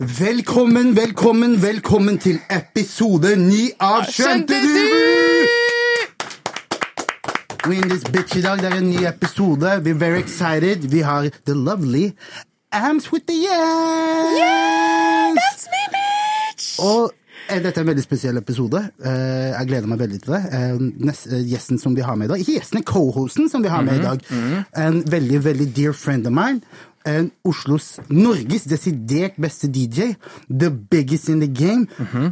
[0.00, 4.74] Velkommen, velkommen, velkommen til episode 9 av Skjønte du?
[7.64, 8.60] We're in this bitch i dag.
[8.60, 9.70] Det er en ny episode.
[9.86, 10.84] We're very excited.
[10.92, 12.10] Vi har the lovely
[12.72, 14.36] Ams with the yes!
[15.40, 16.66] That's me, bitch!
[16.84, 17.14] Og
[17.48, 18.82] eh, dette er en veldig spesiell episode.
[19.00, 20.42] Eh, jeg gleder meg veldig til det.
[20.58, 23.72] Eh, nest, eh, gjesten som vi har med i dag Ikke gjesten, co-hosten som vi
[23.72, 24.20] har med i dag.
[24.76, 26.60] En veldig, veldig dear friend of mine.
[27.06, 30.16] En Oslos, Norges desidert beste DJ.
[30.50, 31.86] The biggest in the game.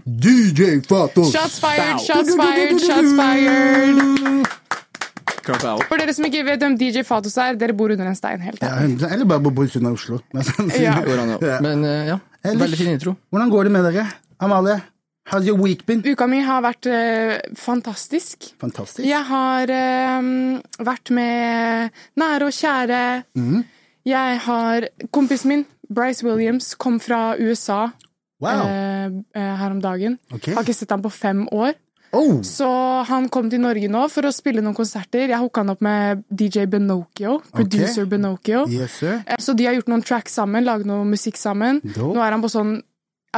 [0.05, 1.31] DJ Fatos!
[1.31, 4.51] Shots fired, shots fired, shots fired!
[5.45, 8.63] For dere som ikke vet hvem DJ Fatos er, dere bor under en stein helt
[8.65, 8.81] Ja,
[9.13, 10.19] eller bare bor i Oslo.
[10.81, 10.97] Ja.
[11.05, 11.39] Oslo.
[11.45, 11.61] ja.
[11.63, 13.15] Men eh, ja, veldig fin intro.
[13.31, 14.07] Hvordan går det med dere?
[14.43, 14.81] Amalie,
[15.31, 16.03] how's your week been?
[16.03, 18.51] Uka mi har vært uh, fantastisk.
[18.61, 19.05] Fantastisk.
[19.07, 23.05] Jeg har uh, vært med nære og kjære.
[23.39, 23.65] Mhm.
[24.05, 27.91] Jeg har Kompisen min, Bryce Williams, kom fra USA
[28.41, 28.67] Wow.
[28.67, 30.19] eh, eh, her om dagen.
[30.35, 30.53] Okay.
[30.55, 31.75] Har ikke sett ham på fem år.
[32.15, 32.67] Oh, Så
[33.09, 35.27] han kom til Norge nå for å spille noen konserter.
[35.29, 38.67] Jeg hooka han opp med DJ Benocchio, producer Benocchio.
[38.71, 39.23] yes sir.
[39.27, 41.81] Eh, Så de har gjort noen tracks sammen, laget noe musikk sammen.
[41.83, 42.15] Dope.
[42.15, 42.83] Nå er han på sånn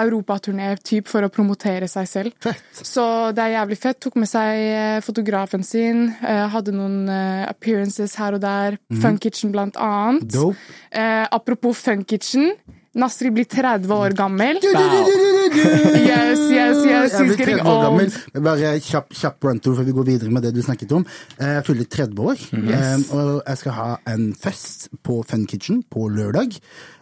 [0.03, 2.37] europaturné typ for å promotere seg selv.
[2.43, 2.63] Fett.
[2.85, 3.05] Så
[3.37, 4.01] det er jævlig fett.
[4.05, 6.09] Tok med seg eh, fotografen sin.
[6.23, 8.79] eh, Hadde noen eh, appearances her og der.
[8.93, 9.19] Mm.
[9.23, 10.29] Kitchen blant annet.
[10.33, 10.57] Dope.
[10.91, 12.53] Eh, apropos Fun Kitchen.
[12.97, 14.59] Nasri blir 30 år gammel.
[14.63, 15.99] Du, du, du, du, du, du.
[16.07, 17.13] Yes, yes, yes.
[17.13, 18.13] Jeg He's blir getting 30 år gammel.
[18.47, 21.05] Bare kjapp, kjapp run-through før vi går videre med det du snakket om.
[21.39, 23.07] Eh, Jeg fyller 30 år, yes.
[23.13, 26.57] og jeg skal ha en fest på Fun Kitchen på lørdag.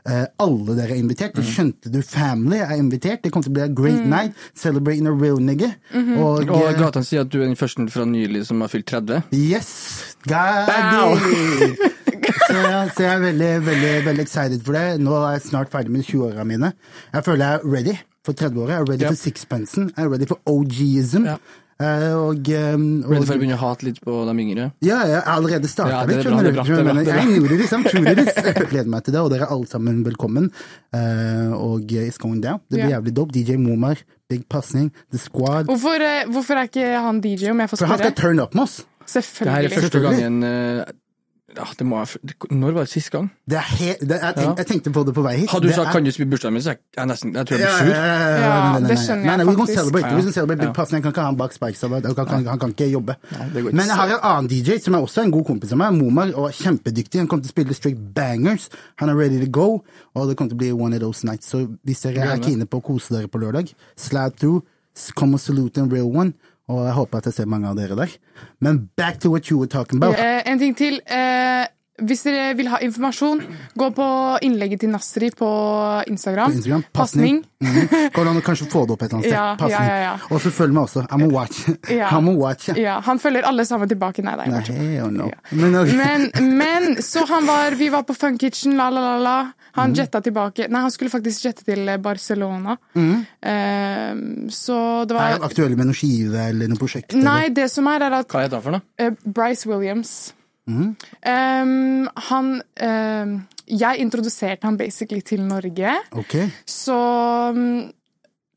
[0.05, 1.39] Eh, Alle dere er invitert.
[1.47, 3.23] Skjønte du family er invitert.
[3.25, 4.35] Det kommer til å bli a great night.
[4.59, 5.71] Celebrating a real nigga.
[5.95, 8.91] Og, Og eh, Gatan sier at du er den første fra nylig som har fylt
[8.91, 9.23] 30.
[9.33, 10.17] Yes!
[10.27, 11.93] Gaddy!
[12.49, 12.61] så,
[12.95, 14.87] så jeg er veldig, veldig, veldig excited for det.
[15.05, 16.73] Nå er jeg snart ferdig med 20-åra mine.
[17.15, 18.73] Jeg føler jeg er ready for 30-året.
[18.77, 19.13] Jeg er ready Ja.
[19.13, 19.91] for sixpensen.
[19.97, 21.29] Jeg er ready for OG-ism.
[21.29, 21.37] Ja.
[21.75, 24.69] Eh, og, og Ready for å begynne å hate litt på de yngre.
[24.87, 26.27] ja, jeg har allerede starta Ja, det litt.
[26.27, 28.45] er bra, det er bra, Skjønner det er bra, det er Jeg gjorde det I'm.
[28.47, 30.47] Jeg gleder meg til det, og dere er alle sammen velkommen.
[30.95, 32.61] Eh, og it's going down.
[32.71, 33.01] Det blir Ja.
[33.01, 33.33] jævlig dope.
[33.35, 33.99] DJ Momar,
[34.31, 35.67] Big Pasning, The Squad.
[35.67, 37.87] Hvorfor, eh, hvorfor er ikke han DJ, om jeg får spørre?
[37.87, 38.85] For han skal turn up med oss.
[39.05, 39.45] Selvfølgelig.
[39.45, 40.85] Det her er første gangen eh,
[41.57, 43.31] ja, det må jeg, Når var det sist gang?
[43.49, 45.51] Det er he det, jeg, tenk, jeg tenkte på det på vei hit.
[45.51, 47.57] Hadde du sagt er- 'kan du spille bursdagen min', så jeg, jeg, nesten, jeg tror
[47.59, 47.87] jeg blir sur.
[47.95, 49.79] ja, ja, ja, Ja, nei, nei, det skjønner jeg nei, nei, faktisk.
[49.79, 50.07] celebrate.
[50.25, 50.31] Ja.
[50.33, 50.73] Celebrate Big Ja.
[50.73, 50.91] Pass.
[50.91, 51.81] Jeg kan ikke ha han bak Spikes.
[51.83, 53.17] Han, kan- kan- han kan ikke jobbe.
[53.73, 56.33] Men jeg har en annen DJ som er også en god kompis av meg, Momar,
[56.35, 57.19] og kjempedyktig.
[57.19, 58.69] Han kommer til å spille Strict bangers.
[58.97, 59.83] Han er ready to go,
[60.15, 61.47] og det kommer til å bli one of those nights.
[61.51, 64.63] Så hvis dere er kine på å kose dere på lørdag, Slad through,
[65.15, 66.33] come og salute en real one.
[66.69, 68.13] Og jeg håper at jeg ser mange av dere der.
[68.65, 70.17] Men back to what you were talking about.
[70.19, 71.01] Eh, en ting til.
[71.07, 71.67] Eh,
[72.03, 73.41] hvis dere vil ha informasjon,
[73.79, 74.07] gå på
[74.43, 75.49] innlegget til Nasri på
[76.11, 76.51] Instagram.
[76.51, 76.83] På Instagram.
[76.93, 77.45] Pasning.
[77.63, 78.11] Mhm.
[78.19, 79.37] an å kanskje få det opp et eller annet sted?
[79.37, 79.87] Ja, Pasning.
[79.87, 80.15] ja, ja, ja.
[80.35, 81.07] Og så følg meg også.
[81.07, 81.69] I'm a watch.
[81.89, 82.09] Ja.
[82.17, 82.69] I'm a watch.
[82.77, 84.25] Ja, han følger alle sammen tilbake.
[84.27, 85.31] Nei, det er Nei, bare no.
[85.53, 85.95] Men, ok.
[85.95, 86.29] Men,
[86.59, 89.39] men så han var Vi var på Fun Kitchen, la, la, la, la.
[89.79, 89.99] Han mm.
[89.99, 92.77] jetta tilbake Nei, han skulle faktisk jette til Barcelona.
[92.95, 94.15] Eh,
[94.51, 97.15] så det var Er han aktuell med noe skive eller noe prosjekt?
[97.19, 98.89] Nei, det som er, er at Hva heter han for noe?
[98.99, 100.35] Uh, Bryce Williams.
[100.67, 100.97] Mhm.
[101.27, 103.33] Um, han um,
[103.69, 105.93] Jeg introduserte han basically til Norge.
[106.13, 106.49] Okay.
[106.67, 106.97] Så
[107.53, 107.93] um,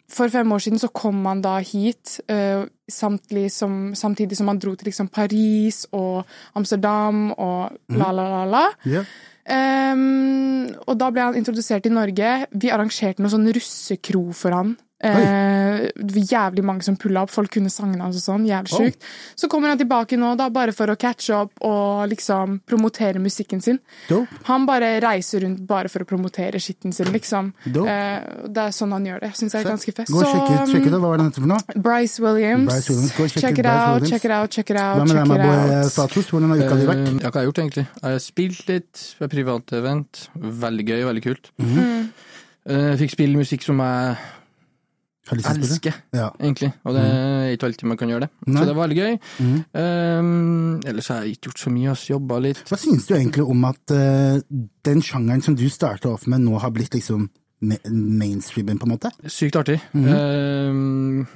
[0.10, 4.60] for fem år siden så kom han da hit, uh, samtidig, som, samtidig som han
[4.60, 6.26] dro til liksom Paris og
[6.56, 7.98] Amsterdam og Mhm.
[8.00, 8.66] la, la, la, la.
[8.86, 9.06] Yeah.
[9.50, 12.48] Um, og da ble han introdusert i Norge.
[12.52, 14.78] Vi arrangerte noe sånn russekro for han.
[15.00, 17.30] Eh, det var jævlig mange som pulla opp.
[17.30, 18.48] Folk kunne sangene hans og sånn.
[18.48, 18.90] Jævlig Oh.
[19.36, 23.62] Så kommer han tilbake nå, da, bare for å catche opp og liksom promotere musikken
[23.64, 23.80] sin.
[24.10, 24.28] Dope.
[24.50, 27.54] Han bare reiser rundt bare for å promotere skitten sin, liksom.
[27.66, 29.30] Eh, det er sånn han gjør det.
[29.32, 30.08] Jeg syns jeg er ganske fett.
[30.12, 30.92] Gå og sjekk ut, sjekk ut.
[30.98, 31.62] Hva var det han for noe?
[31.76, 32.72] um, Bryce Williams.
[32.74, 33.12] Bryce Williams.
[33.18, 34.10] Gå check, Check it Bryce out, Williams.
[34.10, 34.98] check it out, check it out.
[34.98, 36.32] Hva med check deg, out.
[36.32, 37.08] Hvordan har uka di vært?
[37.08, 37.88] Eh, ja, hva har jeg gjort, egentlig?
[38.02, 40.30] Jeg har spilt litt Ved privat event.
[40.36, 41.52] Veldig gøy, veldig kult.
[41.58, 42.10] Mhm.
[42.68, 45.17] Eh, fikk spille musikk som jeg Har lyst til å spille.
[45.36, 46.30] Elsker, Ja.
[46.40, 46.72] egentlig.
[46.86, 48.30] Og det er ikke alltid man kan gjøre det.
[48.48, 48.62] Nei.
[48.62, 49.18] Så det var veldig gøy.
[49.40, 49.58] Mm.
[49.74, 52.06] Um, ellers har jeg ikke gjort så mye, ass.
[52.10, 52.64] Jobba litt.
[52.70, 54.40] Hva synes du egentlig om at uh,
[54.88, 57.30] den sjangeren som du starta off med, nå har blitt liksom
[57.62, 59.12] mainstreamen, på en måte?
[59.28, 59.80] Sykt artig.
[59.94, 60.08] Mm.
[60.14, 61.28] um,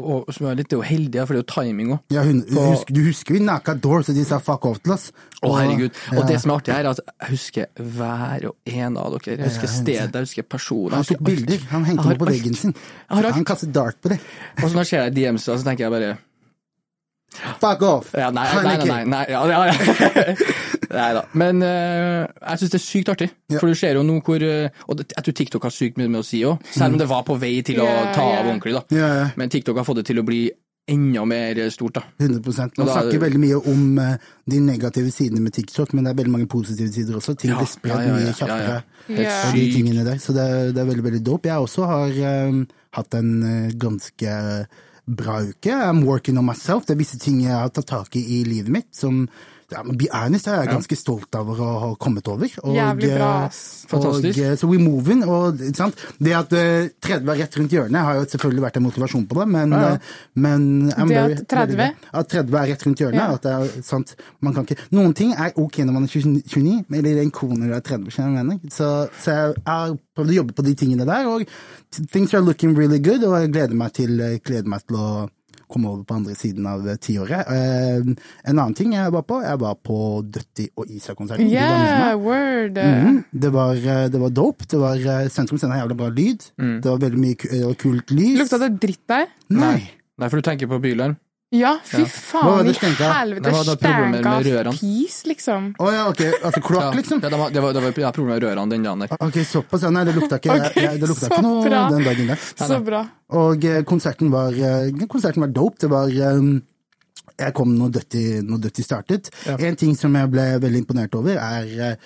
[0.00, 2.00] og som er litt uheldige, for det er jo timing òg.
[2.14, 4.94] Ja, hun, På- husker, du husker vi knocka door, så de sa fuck off til
[4.96, 5.10] oss?
[5.40, 5.92] Å, herregud.
[6.12, 6.26] Og ja.
[6.28, 9.36] det som er artig her, er at jeg husker hver og en av dere.
[9.38, 10.98] Jeg husker stedet, jeg husker personer.
[10.98, 12.74] Han tok bilder, han hengte dem på veggen sin.
[13.08, 14.20] Han kastet dart på det.
[14.60, 16.16] Og så når jeg ser deg i DMs, så tenker jeg bare
[17.60, 18.08] Fuck off!
[18.18, 20.34] ja, nei, nei, nei, nei, nei, ja, ja, ja.
[20.98, 21.20] nei da.
[21.38, 23.28] Men uh, jeg syns det er sykt artig.
[23.54, 26.10] For du ser jo nå hvor eh, Og det, jeg tror TikTok har sykt mye
[26.10, 28.74] med å si òg, selv om det var på vei til å ta av ordentlig.
[28.74, 29.30] da.
[29.38, 30.42] Men TikTok har fått det til å bli
[30.90, 32.00] enda mer stort.
[32.00, 32.02] da.
[32.18, 34.16] 100 Og Man da er snakker veldig mye om uh,
[34.50, 37.36] de negative sidene med TikTok, men det er veldig mange positive sider også.
[37.38, 38.74] Ting blir spredd mye ja, kjappere.
[38.74, 39.06] ja.
[39.06, 39.38] Helt Ja.
[39.46, 40.18] Og de tingene der.
[40.22, 41.46] Så det, er- det er veldig, veldig dope.
[41.52, 42.18] Jeg også har
[42.50, 42.64] um,
[42.98, 43.30] hatt en
[43.78, 44.34] ganske
[45.16, 45.72] bra uke.
[45.72, 46.86] I'm working on myself.
[46.86, 49.24] Det er visse ting jeg har tatt tak i i livet mitt som
[49.70, 52.50] ja, men be honest, jeg er ganske stolt over å ha kommet over.
[52.64, 53.58] Og, Jævlig bra, eh.
[53.90, 54.38] Fantastisk.
[54.38, 55.98] Og, eh, så we moving, og sant?
[56.18, 59.38] Det at eh, 30 er rett rundt hjørnet, har jo selvfølgelig vært en motivasjon på
[59.40, 59.92] det, men, Ja, ja.
[59.94, 59.98] eh,
[60.46, 61.48] men I'm Det at 30?
[61.54, 62.10] veldig glad.
[62.22, 63.22] At 30 er rett rundt hjørnet.
[63.22, 63.32] Ja.
[63.34, 64.14] At det er sant.
[64.40, 67.58] Man kan ikke, noen ting er ok når man er 29, eller er en kone
[67.62, 68.70] når du er 30, skjønner du hva jeg mener?
[68.74, 68.92] Så,
[69.22, 71.44] så jeg har prøvd å jobbe på de tingene der, og
[72.12, 75.10] things are looking really good, og jeg gleder meg til, jeg gleder meg til å
[75.70, 77.46] komme over på andre siden av eh, tiåret.
[77.48, 78.02] Eh,
[78.50, 79.98] en annen ting jeg var på, jeg var på
[80.34, 81.48] Døtti og Isa-konserten.
[81.50, 82.76] Yeah, word.
[82.80, 83.22] Mhm.
[83.32, 84.66] Det, var, eh, det var dope.
[84.68, 84.96] Det var
[85.30, 86.44] Sentrum Scene har jævlig bra lyd.
[86.60, 86.76] Mm.
[86.82, 88.38] Det var veldig mye ku- kult lys.
[88.42, 89.26] Lukta det dritt der?
[89.50, 89.78] Nei.
[90.20, 91.16] Nei, for du tenker på bylarm.
[91.50, 93.42] Ja, fy faen i helvete.
[93.42, 94.72] Det var da problemer med Stanka rørene.
[94.78, 95.64] pis, liksom.
[95.82, 96.20] Å ja, ok.
[96.46, 97.22] Altså kloakk, liksom?
[97.24, 99.16] ja, det var, det var, det var ja, problemer med rørene den dagen der.
[99.26, 99.82] Ok, såpass.
[99.82, 101.80] Ja, nei, det lukta ikke, okay, jeg- det lukta ikke noe bra.
[101.90, 102.36] den dagen der.
[102.60, 103.02] Så bra.
[103.40, 105.78] Og eh, konserten var, eh, konserten var dope.
[105.82, 106.06] Det var
[106.38, 106.62] um,
[107.40, 109.30] Jeg kom når Dutty, når Dutty startet.
[109.46, 109.56] Ja.
[109.58, 111.96] En ting som jeg ble veldig imponert over, er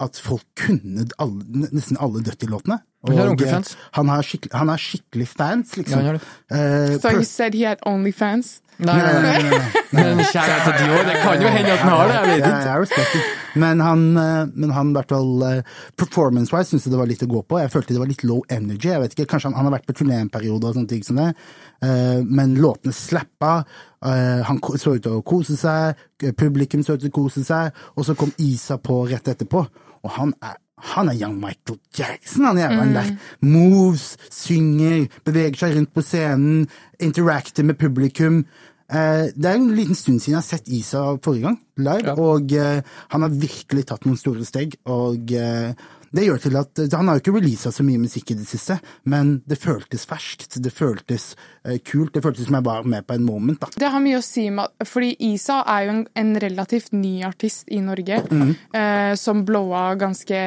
[0.00, 2.80] at folk kunne alle, nesten alle Døtti-låtene.
[3.06, 3.76] Han har Og.
[3.92, 4.22] Han har
[4.52, 5.98] han har skikkelig fans, Ja, liksom.
[6.00, 6.22] han gjør det.
[6.50, 8.60] Eh, So per- he said he had OnlyFans?
[8.80, 9.82] Nei, nei, nei, nei, nei.
[9.92, 12.58] Men kjære til de det kan jo hende at han har det, jeg vet Ja,
[12.58, 12.66] ikke.
[12.68, 13.22] jeg respekter.
[13.58, 15.62] Men han, eh, men han hvert fall eh,
[15.98, 17.58] performance-wise syntes jeg det var litt å gå på.
[17.58, 18.88] Jeg følte det var litt low energy.
[18.92, 21.02] Jeg vet ikke, Kanskje han, han har vært på turné en periode og sånne ting
[21.06, 21.34] som det.
[21.82, 23.64] Eh, Men låtene slappa.
[24.02, 25.96] Han så ut til å kose seg.
[26.38, 27.72] Publikum så ut til å kose seg.
[27.96, 29.66] Og så kom Isa på rett etterpå.
[30.04, 33.10] Og han er han er young Michael Jackson, han jævelen der.
[33.42, 36.66] Moves, synger, beveger seg rundt på scenen,
[37.00, 38.44] interacter med publikum.
[38.90, 42.14] Eh, det er en liten stund siden jeg har sett Isa forrige gang, live, Ja.
[42.16, 42.80] og eh,
[43.12, 44.78] han har virkelig tatt noen store steg.
[44.86, 45.74] Og eh,
[46.14, 48.78] det gjør til at Han har jo ikke releasa så mye musikk i det siste,
[49.08, 50.58] men det føltes ferskt.
[50.62, 51.30] Det føltes
[51.64, 52.14] eh, kult.
[52.14, 53.70] Det føltes som jeg var med på en moment, da.
[53.76, 57.68] Det har mye å si med Fordi Isa er jo en, en relativt ny artist
[57.72, 60.42] i Norge, eh, som blowa ganske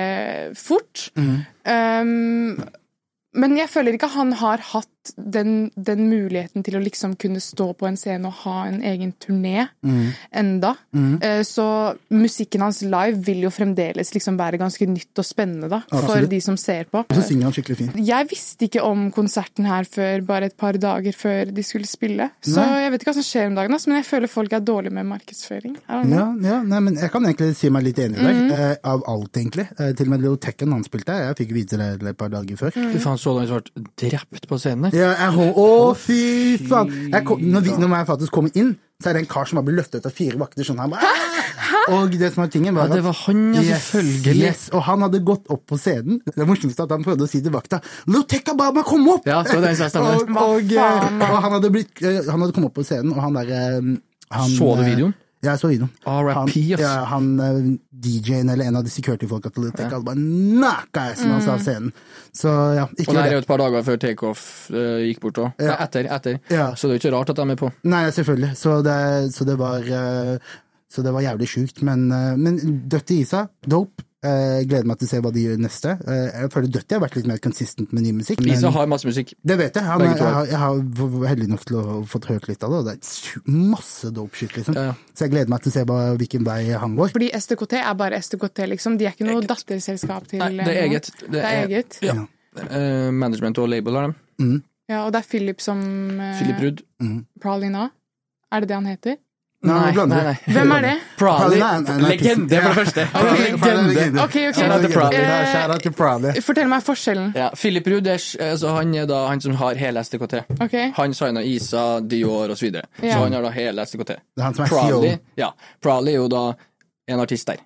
[0.58, 1.10] fort.
[1.16, 2.58] Um,
[3.32, 7.72] men jeg føler ikke han har hatt den, den muligheten til å liksom kunne stå
[7.78, 9.68] på en scene og ha en egen turné
[10.32, 10.76] enda.
[10.92, 11.44] mm.
[11.48, 11.66] så
[12.14, 16.32] musikken hans live vil jo fremdeles liksom være ganske nytt og spennende da, for Absolutt.
[16.32, 17.04] de som ser på.
[17.04, 18.00] Og så synger han skikkelig fint.
[18.12, 22.30] Jeg visste ikke om konserten her før bare et par dager før de skulle spille.
[22.46, 22.84] Så Nei.
[22.86, 25.10] jeg vet ikke hva som skjer om dagen, men jeg føler folk er dårlige med
[25.12, 25.78] markedsføring.
[25.88, 26.02] Ja,
[26.46, 29.32] ja nei, men jeg kan egentlig si meg litt enig i deg, eh, av alt,
[29.38, 29.68] egentlig.
[29.78, 32.60] Eh, til og med Leo Tekken han spilte, jeg fikk vite det et par dager
[32.60, 32.76] før.
[32.76, 34.91] Fy faen, så langt ble drept på scenen?
[34.92, 35.68] Ja, jeg, å,
[35.98, 36.22] fy
[36.68, 36.92] faen!
[37.12, 39.60] Jeg kom, når, vi, når jeg faktisk kommer inn, så er det en kar som
[39.60, 40.68] har blitt løftet ut av fire vakter.
[40.68, 41.12] Sånn, her, bare,
[41.96, 44.46] og det som var tingen, var Ja, det var han, ja, selvfølgelig.
[44.52, 46.22] Yes, og han hadde gått opp på scenen.
[46.28, 47.82] Det morsomste at han prøvde å si til vakta
[48.12, 49.28] Lotekka ba kom opp!
[49.30, 52.80] Ja, så den som og, og, og han, hadde blitt, eh, han hadde kommet opp
[52.82, 53.62] på scenen, og han derre
[54.54, 55.18] Så du videoen?
[55.42, 55.90] Jeg så videoen.
[56.06, 57.56] Han, ja, han eh,
[57.90, 61.90] DJ-en eller en av de security-folka til Lotekka hadde bare han sa av scenen.
[62.36, 64.44] Så ja, ikke Og det her er jo et par dager før takeoff
[64.74, 65.64] uh, gikk bort òg.
[65.64, 65.80] Ja.
[65.82, 66.38] Etter, etter.
[66.54, 66.70] Ja.
[66.78, 67.72] Så det er jo ikke rart at de er på.
[67.90, 68.52] Nei, selvfølgelig.
[68.60, 69.00] Så det,
[69.34, 70.54] så det var uh,
[70.92, 71.82] Så det var jævlig sjukt.
[71.88, 74.06] Men, uh, men dødt i isa, dope.
[74.22, 75.92] Eh, gleder meg til å se hva de gjør neste.
[76.06, 78.44] Uh, jeg føler Dutty har vært litt mer consistent med ny musikk.
[78.46, 79.34] men- har masse musikk.
[79.44, 79.84] det vet jeg.
[79.84, 80.34] Han, jeg, har.
[80.34, 82.94] har, jeg har heldig nok til å ha fått hørt litt av det, og det
[82.94, 84.76] er masse dope shit, liksom.
[84.78, 84.94] Ja, ja.
[85.18, 87.10] Så jeg gleder meg til å se hva, hvilken vei han går.
[87.16, 89.00] Fordi STKT er bare STKT, liksom.
[89.00, 91.10] De er ikke noe datterselskap til Nei, det er eget.
[91.18, 91.98] Det Det er eget.
[92.06, 92.14] Ja.
[92.62, 94.62] Uh, management og label har dem.
[94.92, 96.86] Ja, og det er Philip som uh, Philip Rudd.
[97.42, 97.90] Pralina.
[98.52, 99.18] Er det det han heter?
[99.62, 100.38] Nei, Nei, nei, nei.
[100.50, 100.92] Hvem er det?
[101.22, 103.04] Nei, Legende, for det første.
[103.92, 104.24] Legende.
[104.24, 104.62] Ok, ok.
[106.32, 106.40] Eh.
[106.42, 107.28] Fortell meg forskjellen.
[107.38, 110.40] Ja, Philip Ruders er, altså, han er da han som har hele STKT.
[110.66, 110.74] Ok.
[110.98, 112.58] Han signa Isa, Dior osv.
[112.58, 112.90] Så, videre.
[113.04, 114.16] Så han har da hele STKT.
[114.18, 115.04] Det er han som er CEO.
[115.04, 115.14] CEO
[115.44, 115.52] ja,
[115.82, 116.44] Prowley er jo da
[117.14, 117.62] en artist der.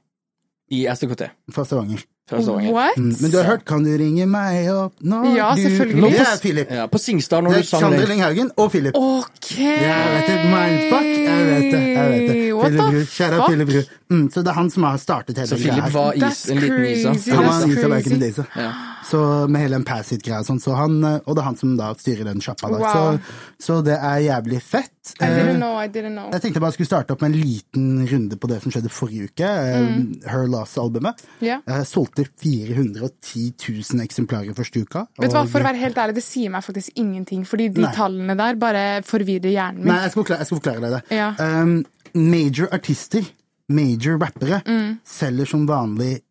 [0.76, 2.04] I STKT fra Stavanger.
[2.30, 2.72] Fra Stavanger.
[2.74, 2.98] What?
[2.98, 6.12] Mm, Men du har hørt 'Kan du ringe meg opp når Ja, du selvfølgelig.
[6.12, 6.68] Det er Philip.
[6.72, 8.10] Ja, på Singstar når Det du er sang Sander den.
[8.10, 8.94] Lynghaugen og Philip.
[8.96, 9.58] Ok!
[9.60, 10.38] Jeg vet det.
[10.56, 11.06] Mindfuck.
[11.06, 11.84] Jeg vet det.
[11.96, 12.54] Jeg vet det.
[12.56, 13.06] What Philip the Ruud.
[13.06, 13.48] Fuck?
[13.48, 13.86] Philip Ruud.
[14.12, 16.84] Mm, så det er han som har startet hele Så Philip var is, en liten
[16.86, 17.14] Isa.
[17.34, 18.46] Han var en Isa back in the days, ja.
[18.62, 18.74] Ja.
[19.06, 19.20] Så
[19.50, 21.92] med hele en Pass-It-greia og sånn, så han, eh, og det er han som da
[21.94, 22.82] styrer den sjappa der.
[22.82, 23.18] Wow.
[23.58, 24.92] Så, så det er jævlig fett.
[25.22, 26.32] I didn't Eh, know, I didn't know.
[26.34, 28.90] Jeg tenkte bare jeg skulle starte opp med en liten runde på det som skjedde
[28.94, 29.46] forrige uke.
[29.86, 30.08] Mm.
[30.26, 31.22] Her Loss-albumet.
[31.42, 31.62] Yeah.
[31.70, 33.54] Jeg solgte 410
[33.94, 35.06] 000 eksemplarer første uka.
[35.22, 37.86] Vet du hva, For å være helt ærlig, det sier meg faktisk ingenting, fordi de
[37.86, 37.94] Nei.
[37.98, 39.92] tallene der bare forvirrer hjernen min.
[39.94, 41.04] Nei, jeg skal forklare, jeg skal forklare deg det.
[41.20, 41.30] Ja.
[41.40, 41.78] Um,
[42.16, 43.26] major artister,
[43.70, 45.00] major rappere, Mm.
[45.04, 46.22] selger som vanlig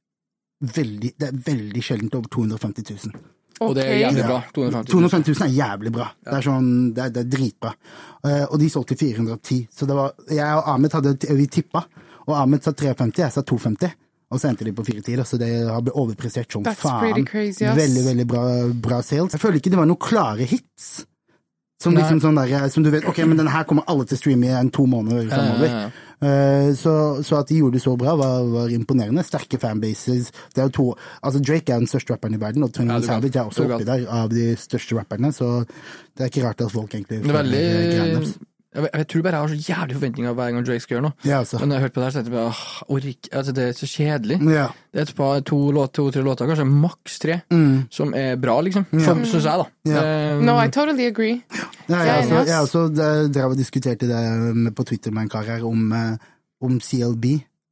[0.65, 3.15] veldig Det er veldig sjeldent over 250 000.
[3.61, 4.39] Og det er jævlig bra.
[4.55, 5.03] 250 000.
[5.11, 6.07] 250 000 er jævlig bra.
[6.25, 7.75] Det er sånn, det er, det er dritbra.
[8.25, 9.69] Eh, og de solgte 410.
[9.71, 11.85] Så det var, jeg og Ahmed hadde, vi tippa,
[12.27, 13.93] og Ahmed sa 350, jeg sa 250.
[14.35, 17.25] Og så endte de på 410, så det har blitt overprestert som That's faen.
[17.29, 17.77] crazy, yes.
[17.77, 18.45] Veldig, veldig bra,
[18.89, 19.37] bra sales.
[19.37, 21.05] Jeg føler ikke det var noen klare hits.
[21.83, 24.21] Som liksom sånn der, som du vet, ok, men den her kommer alle til å
[24.23, 25.69] streame i en to måneder fremover.
[25.69, 25.91] ja, ja.
[26.23, 26.95] Eh, så,
[27.27, 29.25] så at de gjorde det så bra, var, var imponerende.
[29.27, 30.31] Sterke fanbases.
[30.55, 30.87] Det er jo to,
[31.23, 33.01] altså Drake er den største rapperen i verden, og Twenty Ja.
[33.01, 35.65] Savage er også oppi der av de største rapperne, så
[36.15, 38.35] det er ikke rart at folk egentlig veldig.
[38.75, 41.15] Jeg, jeg tror bare jeg har så jævlig forventninger hver gang Drake skal gjøre noe.
[41.25, 41.59] Ja, altså.
[41.61, 42.65] Men når jeg hørte på det her, så tenkte jeg bare åh,
[42.97, 44.39] ork, altså, det er så kjedelig.
[44.55, 44.67] Ja.
[44.93, 47.87] Det er et par, to, låt, to-tre låter, kanskje maks tre, Mm.
[47.91, 48.87] som er bra, liksom.
[48.91, 49.67] For, Syns jeg, da.
[49.95, 50.05] Ja.
[50.37, 51.41] Um, No, I totally agree.
[51.89, 52.85] Ja, jeg, også, jeg også
[53.33, 56.17] drev og diskuterte det på Twitter med en kar her om, eh,
[56.65, 57.25] om CLB,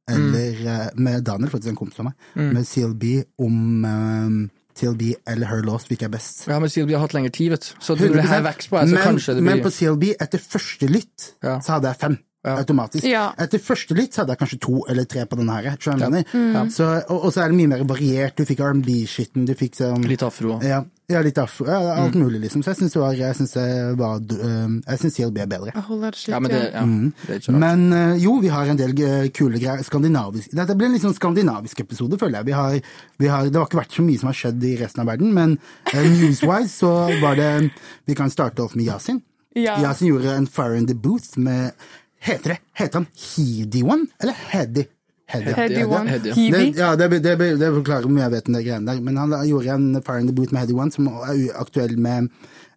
[0.09, 1.03] eller mm.
[1.03, 3.03] med Daniel, faktisk en kompis av meg, med CLB
[3.39, 6.43] om eh, CLB eller Her Lost, hvilken er best.
[6.49, 7.73] Ja, men CLB har hatt lengre tid, vet du.
[7.83, 8.47] Så når det her 100%.
[8.47, 11.59] vokser på så men, kanskje det men på CLB, etter første lytt, Ja.
[11.61, 12.17] så hadde jeg fem.
[12.43, 12.57] Ja.
[12.59, 13.05] Automatisk.
[13.07, 13.29] Ja.
[13.39, 15.63] Etter første lytt så hadde jeg kanskje to eller tre på den her.
[15.79, 15.95] Ja.
[15.95, 16.25] mener?
[16.69, 18.35] Så, og, og så er det mye mer variert.
[18.35, 20.57] Du fikk R&B-skitten, du fikk sånn litt afro.
[20.61, 20.81] ja,
[21.11, 21.65] ja, litt afro.
[21.67, 22.01] Ja, Mm.
[22.03, 22.63] alt mulig, liksom.
[22.63, 23.35] Så jeg syns det var Jeg
[24.99, 25.71] syns CLB er bedre.
[25.75, 27.49] A whole lot of shit, Ja, men det, rart.
[27.49, 29.83] Men øh, jo, vi har en del øh, kule greier.
[29.83, 32.45] Skandinavisk Dette blir en litt sånn skandinavisk episode, føler jeg.
[32.45, 32.79] Vi har,
[33.19, 35.31] vi har, det har ikke vært så mye som har skjedd i resten av verden,
[35.33, 35.55] men
[35.93, 37.71] øh, newswise så var det
[38.05, 39.21] Vi kan starte off med Yasin.
[39.55, 39.75] Ja.
[39.79, 41.71] Yasin gjorde en Fire in the Booth med
[42.23, 42.59] Heter det?
[42.79, 44.85] Heter han Hediwan One, eller Heady?
[45.33, 45.53] Heady.
[45.55, 46.09] Heady det- one.
[46.77, 46.95] Ja.
[46.95, 48.99] Det, det, det, forklarer mye jeg vet om de greiene der.
[49.01, 52.29] Men han gjorde en Fire in the Boot med Heady One, som er aktuell med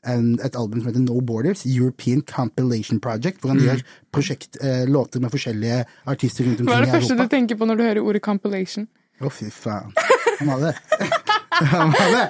[0.06, 3.82] en, et album som heter No Borders, European Compilation Project, hvor han gjør
[4.14, 6.78] prosjekt, eh, låter med forskjellige artister rundt omkring i Europa.
[6.78, 8.86] Hva er det første du tenker på når du hører ordet compilation?
[9.20, 9.92] Å, fy faen.
[10.38, 11.10] Han hadde det.
[11.74, 12.24] Han hadde.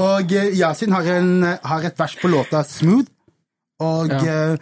[0.00, 1.32] Og eh, Yasin har, en,
[1.62, 3.10] har et vers på låta Smooth,
[3.80, 4.56] og eh,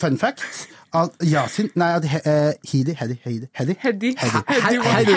[0.00, 5.16] fun fact at Yasin Nei, at Hedi Hedi Hedi Hedi Hedi Hedi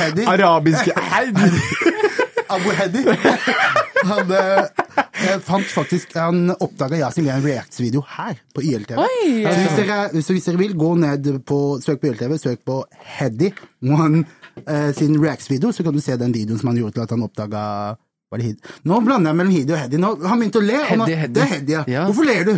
[0.00, 1.50] Hedi Arabiske Hedi.
[2.54, 3.04] Abu Hedi.
[4.04, 8.98] Han eh, fant faktisk Han oppdaga Yasin via en Reacts-video her på YLTV.
[8.98, 12.82] Så hvis dere, hvis, hvis dere vil, gå ned på Søk på YLTV, søk på
[13.18, 13.52] Hedi
[13.86, 14.24] One
[14.66, 17.26] eh, sin Reacts-video, så kan du se den videoen som han gjorde til at han
[17.28, 17.64] oppdaga?
[18.30, 19.98] Nå blander jeg mellom Hidi og Heddy.
[20.22, 20.76] Han begynte å le.
[20.86, 21.32] Heddy, nå, Hedi.
[21.34, 21.80] Det er Heddy, ja.
[21.90, 22.04] Ja.
[22.06, 22.52] Hvorfor ler du?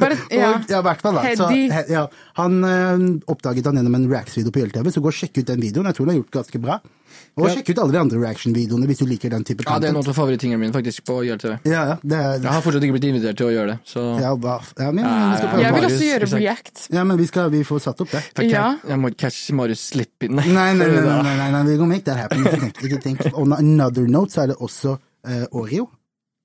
[0.00, 0.48] Bare- ja.
[0.56, 1.20] Og, ja, fall.
[1.38, 2.02] Så, he, ja,
[2.40, 5.62] han øh, oppdaget han gjennom en Reacts-video på YLTV, så gå og sjekk ut den
[5.62, 5.86] videoen.
[5.92, 6.80] Jeg tror den har gjort ganske bra.
[7.36, 7.54] Og Ja.
[7.54, 9.72] sjekk ut alle de andre reaction-videoene hvis du liker den type content.
[9.72, 11.54] Ja, det er noen av favorittingene mine faktisk på YLTV.
[11.70, 14.32] Ja, ja, er, Jeg har fortsatt ikke blitt invitert til å gjøre det, så ja,
[14.90, 15.62] men, vi skal prøve.
[15.62, 16.84] Jeg vil også gjøre react.
[16.92, 18.24] Ja, men vi, skal, vi får satt opp det.
[18.42, 20.36] Jeg, må catche Marius slipp inn.
[20.36, 22.44] Nei, nei, nei, nei, nei, nei, nei we gonna make that happen.
[22.82, 23.24] Ikke tenk.
[23.32, 24.98] On another note så er det også
[25.52, 25.88] Oreo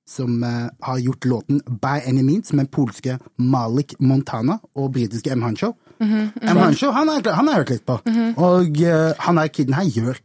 [0.07, 5.43] som eh, har gjort låten By Any Means med polske Malik Montana og britiske M.
[5.43, 5.73] Hancho.
[5.99, 6.31] M.
[6.57, 7.97] Hancho han har jeg hørt litt på,
[8.37, 10.19] og uh, han her kiden her gjør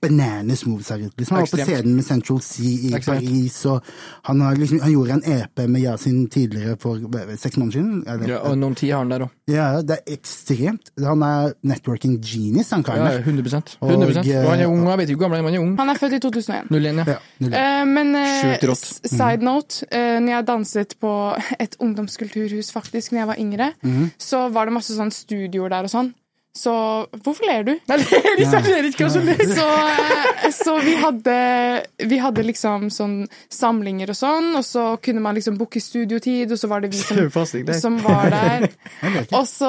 [0.00, 1.14] bananas moves her ute.
[1.18, 1.34] Liksom.
[1.36, 1.78] Han var på Ekstremt.
[1.78, 3.24] scenen med Central Sea i Ekstremt.
[3.24, 3.82] Paris, og
[4.28, 8.04] han, har liksom, han gjorde en EP med Yasin tidligere for eh, seks måneder siden.
[8.06, 9.30] Eller, Ja, og noen tid har han der òg.
[9.48, 10.92] ja, det er ekstremt.
[11.02, 13.24] Han er networking genius, han karen Ja, der.
[13.26, 15.44] 100 Og, 100 eh, Og han er ung, og jeg vet ikke hvor gammel han
[15.44, 15.76] er, men han er ung.
[15.78, 16.70] Han er født i 2001.
[16.70, 17.04] 01, ja.
[17.08, 17.58] Ja, 01.
[17.58, 18.84] Uh, men eh, rått.
[18.84, 21.12] s- side note, uh, når jeg danset på
[21.64, 23.72] et ungdomskulturhus faktisk når jeg var yngre,
[24.18, 26.14] så var det masse sånn studioer der og sånn.
[26.58, 26.72] Så
[27.22, 27.72] Hvorfor ler du?
[27.86, 29.42] Nei, jeg ser ikke hva som ler.
[29.46, 31.36] Så, eh, så vi hadde
[32.10, 33.14] Vi hadde liksom sånn
[33.52, 36.98] samlinger og sånn, og så kunne man liksom booke studiotid, og så var det vi
[37.04, 38.66] som, som var der.
[39.38, 39.68] Og så,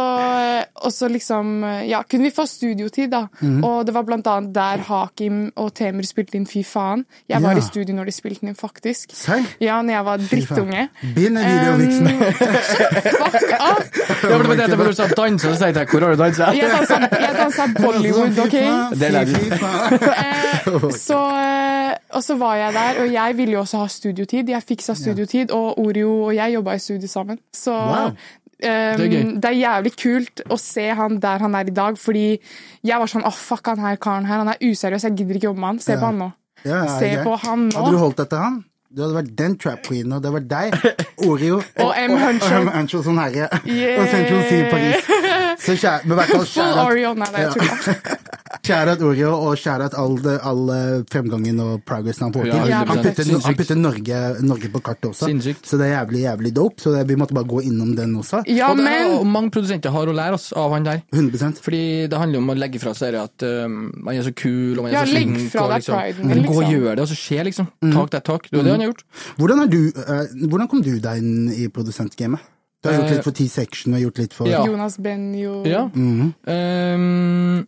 [0.79, 3.25] og så liksom Ja, kunne vi få studiotid, da.
[3.41, 3.59] Mhm.
[3.67, 7.05] Og det var blant annet der Hakim og Temer spilte inn Fy faen.
[7.29, 7.61] Jeg var Ja.
[7.61, 9.13] i studio når de spilte den inn, faktisk.
[9.15, 9.45] Serr?
[9.61, 10.87] Ja, når jeg var drittunge.
[11.15, 12.33] Begynn en videovirksomhet.
[13.19, 13.99] Fuck up!
[14.23, 16.49] Ja, men det var det jeg sa danse, så tenkte jeg hvor har du dansa?
[16.79, 18.57] Dansa, jeg dansa Bollywood, OK?
[18.99, 19.43] Det Fy.
[20.79, 24.49] Eh, så, eh, og så var jeg der, og jeg ville jo også ha studiotid.
[24.49, 27.39] Jeg fiksa studiotid, og Oreo og jeg jobba i studio sammen.
[27.53, 28.11] Så Wow.
[28.63, 31.97] eh, Det er det er jævlig kult å se han der han er i dag,
[31.97, 32.37] fordi
[32.83, 35.49] jeg var sånn åh, fuck han her karen her, han er useriøs, jeg gidder ikke
[35.51, 35.79] jobbe med han.
[35.79, 36.31] Se på han nå.
[36.65, 38.63] Ja, ja, Se på han Hadde du holdt etter han?
[38.91, 40.73] Du hadde vært den trap queenen, og det var deg,
[41.27, 42.15] Oreo Og M.
[42.17, 42.55] Huncho.
[42.65, 42.67] M.
[42.73, 43.45] Huncho Og, herre.
[43.53, 45.09] og, Og Central Sea i Paris.
[45.59, 47.13] Så kjære, men hvert fall Oreo.
[47.19, 48.17] Nei, det er tulla.
[48.65, 52.69] Kjære at Oreo, og kjære at all, all eh, fremgangen og progressen han får til.
[52.69, 55.67] Ja, han putter, han putter Norge, Norge på kartet også, Sinnssykt.
[55.69, 56.81] så det er jævlig, jævlig dope.
[56.81, 58.41] Så det, vi måtte bare gå innom den også.
[58.49, 61.01] Ja, Og, det, men og mange produsenter har å lære oss av han der.
[61.13, 64.77] 100 Fordi det handler om å legge fra seg at um, man er så kul
[64.77, 65.39] og man er Ja, så flink.
[65.53, 66.45] fra og liksom, priden, liksom.
[66.49, 66.77] Gå og liksom.
[66.77, 67.73] gjør det, og så skjer liksom.
[67.89, 68.49] Takk, det er tak.
[68.49, 69.03] Det er det han har gjort.
[69.39, 72.55] Hvordan, er du, uh, hvordan kom du deg inn i produsentgamet?
[72.81, 74.61] Du har gjort Eh, litt for T-section og gjort litt for Ja.
[74.65, 75.87] Jonas Benjo Ja.
[75.87, 76.33] Mhm.
[76.47, 77.67] Um,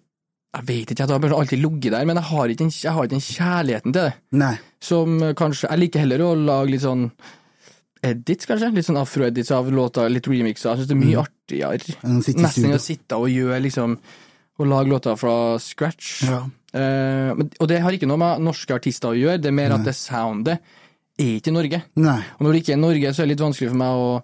[0.53, 3.03] jeg vet ikke, jeg har alltid ligget der, men jeg har ikke den, jeg har
[3.03, 4.13] ikke den kjærligheten til det.
[4.31, 4.55] Nei.
[4.81, 7.11] Som eh, kanskje Jeg liker heller å lage litt sånn
[8.03, 8.71] edits, kanskje.
[8.73, 10.71] Litt sånn afro-edits av låter, litt remixer.
[10.73, 11.95] Jeg syns det er mye artigere.
[12.03, 13.97] å sitte i Nesten enn å sitte og gjøre liksom
[14.59, 16.23] Og lage låter fra scratch.
[16.27, 16.43] Ja.
[16.75, 19.83] Uh, og det har ikke noe med norske artister å gjøre, det er mer at
[19.83, 20.59] det soundet
[21.17, 21.79] er ikke i Norge.
[21.97, 22.19] Nei.
[22.37, 24.21] Og når det ikke er Norge, så er det litt vanskelig for meg å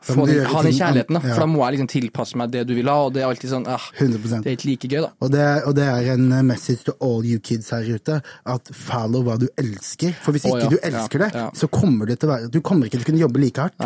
[0.00, 1.20] Få den, ha den kjærligheten, da.
[1.20, 1.34] ja.
[1.34, 3.52] For da må jeg liksom tilpasse meg det du vil ha, og det er alltid
[3.52, 5.10] sånn ah, 100 Det er ikke like gøy, da.
[5.20, 8.20] Og det, og det er en eh, message to all you kids her ute,
[8.54, 10.14] at follow hva du elsker.
[10.24, 10.72] For hvis oh, ikke ja.
[10.72, 11.30] du elsker det,
[11.60, 13.76] så kommer det til å være Du kommer ikke til å kunne jobbe like hardt.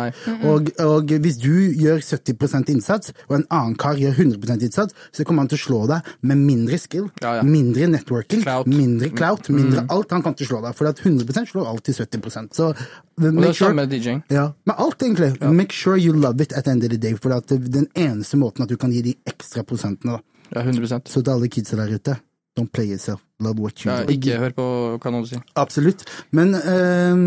[0.47, 5.27] Og, og hvis du gjør 70% innsats, og en annen kar gjør 100% innsats, så
[5.27, 7.09] kommer han til å slå deg med mindre skill,
[7.43, 8.69] mindre networking, Clout.
[8.69, 8.77] Mm.
[8.77, 10.15] mindre clout, mindre alt.
[10.15, 13.31] Han kan til å slå deg, for at 100% slår alltid 70 Så Og det
[13.31, 14.23] er sure samme med DJ-ing.
[14.29, 15.31] ja, med alt egentlig.
[15.41, 17.73] Make sure you love it at the end of the day, for at det er
[17.81, 20.17] den eneste måten at du kan gi de ekstra prosentene.
[20.19, 20.21] da.
[20.55, 21.09] Ja, 100%.
[21.09, 22.17] Så til alle kidsa der ute,
[22.59, 23.21] don't play yourself.
[23.43, 24.13] Love what you ja, do.
[24.13, 24.65] Ikke hør på
[25.01, 25.41] hva noen sier.
[25.59, 26.05] Absolutt.
[26.31, 27.25] Men um,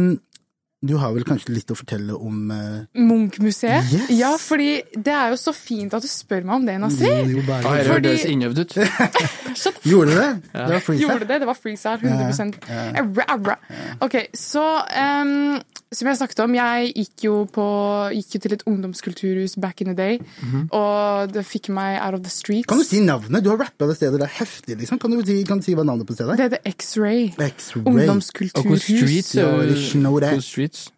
[0.81, 2.85] du har vel kanskje litt å fortelle om uh...
[2.95, 3.89] Munch-museet.
[3.91, 4.13] Yes.
[4.15, 7.27] Ja, fordi det er jo så fint at du spør meg om det, Nasir.
[7.27, 8.77] jo, bare- Ah, Fordi- hørtes innøvd ut.
[9.91, 10.29] Gjorde det?
[10.55, 11.03] Det var freestyle.
[11.03, 11.41] Gjorde det?
[11.43, 11.99] Det var freestyle.
[11.99, 13.57] 100 ja, ja.
[14.07, 15.59] Ok, så ehm,
[15.93, 17.65] Som jeg snakket om, jeg gikk jo, på,
[18.13, 20.19] gikk jo til et ungdomskulturhus back in the day.
[20.69, 22.69] Og det fikk meg out of the streets.
[22.69, 23.41] Kan du si navnet?
[23.45, 24.21] Du har rappa det stedet.
[24.21, 25.01] Det er heftig, liksom.
[25.01, 26.37] Kan du si, kan du si hva navnet på stedet er?
[26.37, 27.33] Det heter X-ray.
[27.41, 27.83] X-Ray.
[27.87, 28.85] Og hvor Ungdomskulturhus.
[28.85, 30.37] streets know that.
[30.37, 30.91] Hvor streets?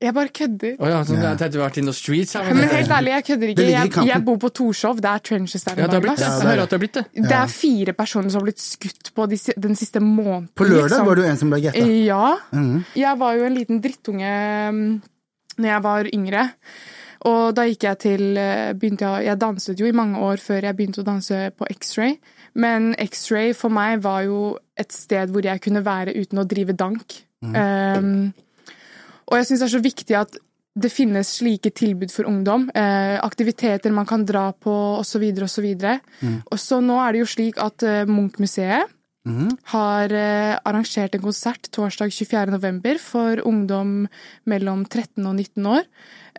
[0.00, 0.76] Jeg bare kødder.
[0.80, 2.32] Oh, ja, sånn, jeg tenkte vi har vært in the streets.
[2.32, 3.66] her, Men Men, helt ærlig, jeg kødder ikke.
[3.68, 5.02] Jeg, jeg bor på Torshov.
[5.04, 5.76] Det er trenches der.
[5.76, 6.28] ja, det har blitt det.
[6.30, 7.04] Jeg hører at det blitt det.
[7.28, 10.48] Det er fire personer som har blitt skutt på de, den siste måneden.
[10.56, 11.06] På lørdag liksom.
[11.10, 11.84] var du en som ble getta.
[12.06, 12.24] Ja.
[12.56, 12.84] Mhm.
[12.96, 14.32] Jeg var jo en liten drittunge
[14.72, 14.88] mm,
[15.58, 16.48] når jeg var yngre.
[17.28, 20.64] Og da gikk jeg til eh, begynte jeg, jeg danset jo i mange år før
[20.64, 22.16] jeg begynte å danse på X-ray.
[22.56, 26.72] Men X-ray for meg var jo et sted hvor jeg kunne være uten å drive
[26.72, 27.20] dank.
[27.44, 28.32] Um,
[29.30, 30.38] og jeg syns det er så viktig at
[30.80, 32.68] det finnes slike tilbud for ungdom.
[32.74, 35.66] Eh, aktiviteter man kan dra på, osv., osv.
[36.46, 38.86] Og så nå er det jo slik at eh, Munch-museet
[39.74, 42.98] har eh, arrangert en konsert torsdag 24.11.
[42.98, 44.08] for ungdom
[44.48, 45.84] mellom 13 og 19 år.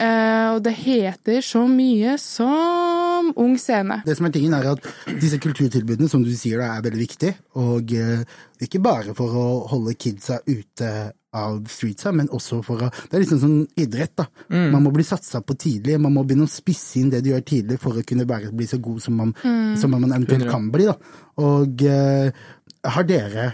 [0.02, 4.00] Eh, og det heter så mye som Ung scene.
[4.02, 4.88] Det som er tingen er at
[5.22, 7.36] Disse kulturtilbudene som du sier da, er veldig viktige.
[7.62, 8.26] Og eh,
[8.66, 13.24] ikke bare for å holde kidsa ute av streetsa, men også for å Det er
[13.24, 14.26] liksom sånn idrett, da.
[14.52, 15.96] Man må bli satsa på tidlig.
[16.02, 18.68] Man må begynne å spisse inn det du gjør tidlig for å kunne være, bli
[18.68, 19.34] så god som man,
[19.80, 20.90] som man eventuelt kan bli.
[20.90, 20.98] da.
[21.42, 22.46] Og uh,
[22.92, 23.52] har dere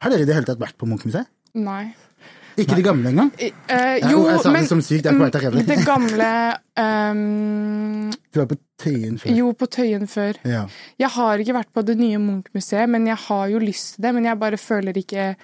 [0.00, 1.28] har dere i det hele tatt vært på Munch-museet?
[1.60, 1.90] Nei.
[2.60, 3.30] Ikke de gamle engang?
[3.36, 6.30] Uh, jo, jeg sa det men som sykt, jeg er til det gamle
[6.80, 9.36] um, Du var på Tøyen før.
[9.36, 10.40] Jo, på Tøyen før.
[10.48, 10.64] Ja.
[11.00, 14.14] Jeg har ikke vært på det nye Munch-museet, men jeg har jo lyst til det.
[14.16, 15.34] Men jeg bare føler ikke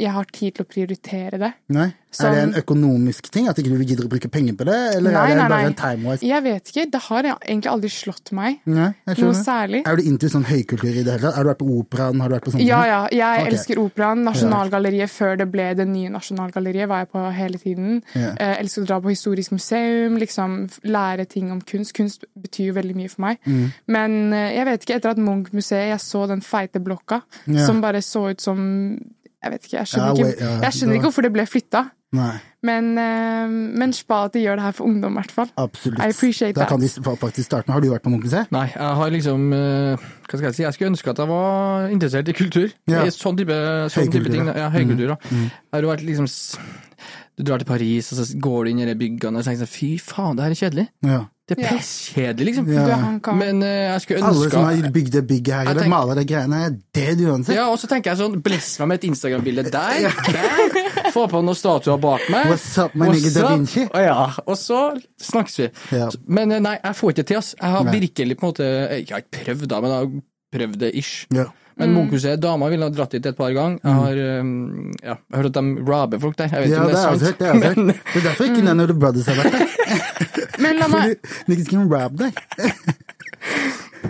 [0.00, 1.52] jeg har tid til å prioritere det.
[1.76, 1.90] Nei?
[2.10, 3.46] som, Er det en økonomisk ting?
[3.50, 4.78] At ikke du gidder å bruke penger på det?
[4.96, 6.26] Eller Nei, er det bare en time-wise?
[6.26, 6.86] Jeg vet ikke.
[6.90, 9.82] Det har egentlig aldri slått meg Nei, noe særlig.
[9.86, 11.36] Er du inntil sånn høykultur i det hele tatt?
[11.36, 12.22] Har du vært på operaen?
[12.24, 13.00] Har du vært på sånne Ja, ja.
[13.14, 13.52] Jeg okay.
[13.52, 14.24] elsker operaen.
[14.26, 18.02] Nasjonalgalleriet før det ble det nye Nasjonalgalleriet, var jeg på hele tiden.
[18.16, 18.32] Ja.
[18.34, 20.58] Jeg elsker å dra på historisk museum, liksom
[20.90, 21.94] lære ting om kunst.
[21.94, 23.40] Kunst betyr jo veldig mye for meg.
[23.46, 23.70] Mm.
[23.86, 27.64] Men eh, jeg vet ikke, etter at Munch-museet, jeg så den feite blokka, Ja.
[27.66, 28.58] som bare så ut som
[29.42, 31.46] Jeg vet ikke, jeg skjønner, Ja, ikke, wait, ja, jeg skjønner ikke hvorfor det ble
[31.48, 31.82] flytta.
[32.66, 33.46] Men, eh,
[33.80, 35.50] men spa at de gjør det her for ungdom, i hvert fall.
[35.56, 36.00] absolutt.
[36.02, 36.68] I appreciate da that.
[36.68, 36.88] kan de
[37.22, 37.70] faktisk starte.
[37.72, 38.50] Har du vært på Munch-museet?
[38.52, 40.62] Nei, jeg har liksom eh, Hva skal jeg si?
[40.66, 42.68] Jeg skulle ønske at jeg var interessert i kultur.
[42.90, 43.04] Ja.
[43.06, 43.56] I sånn type,
[43.94, 44.46] sånn type ting.
[44.50, 44.68] ja.
[44.74, 45.14] Høykultur.
[45.14, 45.16] da.
[45.30, 46.26] Jeg har jo vært liksom
[47.38, 49.70] Du drar til Paris, og så går du inn i de byggene og tenker sånn
[49.72, 50.88] Fy faen, det her er kjedelig.
[51.06, 51.20] Ja.
[51.50, 51.70] Det er Ja.
[51.76, 52.68] pisskjedelig, liksom.
[52.72, 52.84] Ja.
[52.86, 53.38] Du, han kan.
[53.40, 56.20] Men uh, jeg skulle ønske Alle som har bygd det bygget her, eller tenker- maler
[56.20, 57.54] de greiene, er det uansett.
[57.58, 61.42] ja, og så tenker jeg sånn, bless meg med et Instagram-bilde der, der, få på
[61.42, 62.46] noen statuer bak meg.
[62.54, 63.48] What's up, my nigga Da?
[63.56, 63.86] Vinci?
[63.90, 64.80] Og ja, og så
[65.20, 65.70] snakkes vi.
[65.98, 66.08] Ja.
[66.28, 67.54] Men eh, nei, jeg får ikke til, ass.
[67.60, 67.98] Jeg har Nei.
[67.98, 70.12] virkelig på en måte Jeg har ikke prøvd, da, men jeg har
[70.60, 71.26] prøvd det ish.
[71.34, 71.48] Ja.
[71.80, 73.78] Men Munchmuseet, dama ville ha dratt dit et par ganger.
[73.80, 76.50] Jeg har, um, ja, hørt at de robber folk der.
[76.52, 77.22] Jeg vet Ja, ikke om det det er sant.
[77.22, 77.38] hørt.
[77.38, 77.76] Det, er, jeg hørt.
[78.12, 80.39] det er derfor ikke Nano The Brothers har vært der.
[80.60, 81.16] Men la meg
[81.50, 82.36] niggas can rap deg.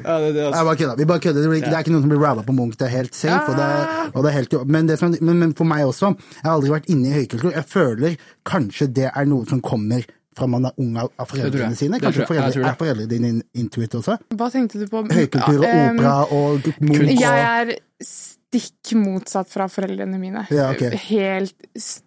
[0.04, 0.64] Ja, det, det, Jeg altså.
[0.64, 0.96] bare kødder.
[0.96, 1.42] Vi bare kødder.
[1.42, 2.78] Det, ikke, det er ikke noen som blir rabba på Munch.
[2.78, 3.50] Det er helt safe.
[3.50, 6.12] Og det er, og det er helt, men, det som, men, men for meg også,
[6.38, 7.52] jeg har aldri vært inne i høykultur.
[7.56, 8.16] Jeg føler
[8.48, 10.06] kanskje det er noe som kommer
[10.38, 12.00] fra man er ung av, foreldrene sine.
[12.00, 14.16] Kanskje foreldre, er foreldrene dine intuit også?
[14.38, 15.02] Hva tenkte du på?
[15.10, 17.74] Høykultur og opera og Munch Jeg er
[18.50, 20.42] stikk motsatt fra foreldrene mine.
[20.50, 20.90] Ja, okay.
[21.06, 21.54] Helt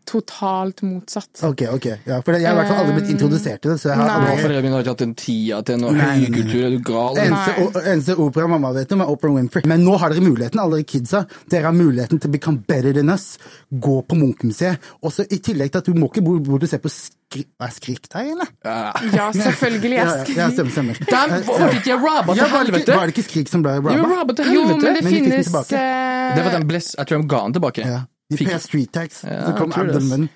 [0.10, 1.40] totalt motsatt.
[1.48, 1.86] Ok, ok.
[2.04, 3.78] Ja, for jeg har i hvert fall aldri blitt introdusert til det.
[3.80, 4.36] Så jeg har aldri...
[4.42, 6.60] Foreldrene mine har ikke hatt den tida til noe høykultur.
[6.68, 7.22] Er du gal?
[7.24, 9.68] Eneste, eneste opera mamma vet om, er Opera Winfrey.
[9.72, 11.24] Men nå har dere muligheten, alle dere kidsa.
[11.54, 13.38] Dere har muligheten til å become better than us.
[13.72, 14.94] Gå på Munch-museet.
[15.08, 16.92] Også I tillegg til at du må ikke bo hvor du ser på
[17.34, 17.72] skri er
[18.14, 18.48] deg, eller?
[18.64, 19.26] Ja.
[19.34, 19.98] Selvfølgelig.
[20.04, 20.38] er Skrik.
[20.38, 20.94] ja, ja, stemmer, stemmer.
[21.02, 22.96] De ble ikke jeg Ja, til var, det ikke, helvete!
[23.00, 23.94] var det ikke Skrik som ble De rabba?
[23.98, 24.94] ble robba til Jo, men helvete!
[24.94, 25.74] det Men de finnes tilbake.
[25.74, 27.82] eh, Det var den bless, jeg tror de ga den tilbake.
[27.94, 28.02] Ja.
[28.32, 29.24] De Fikk- street tax.
[29.28, 29.90] Ja, så kom abdomen.
[29.94, 30.30] Abdelman.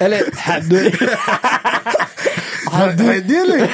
[0.00, 0.82] Eller hadde
[2.76, 3.06] Hadde
[3.42, 3.68] eller?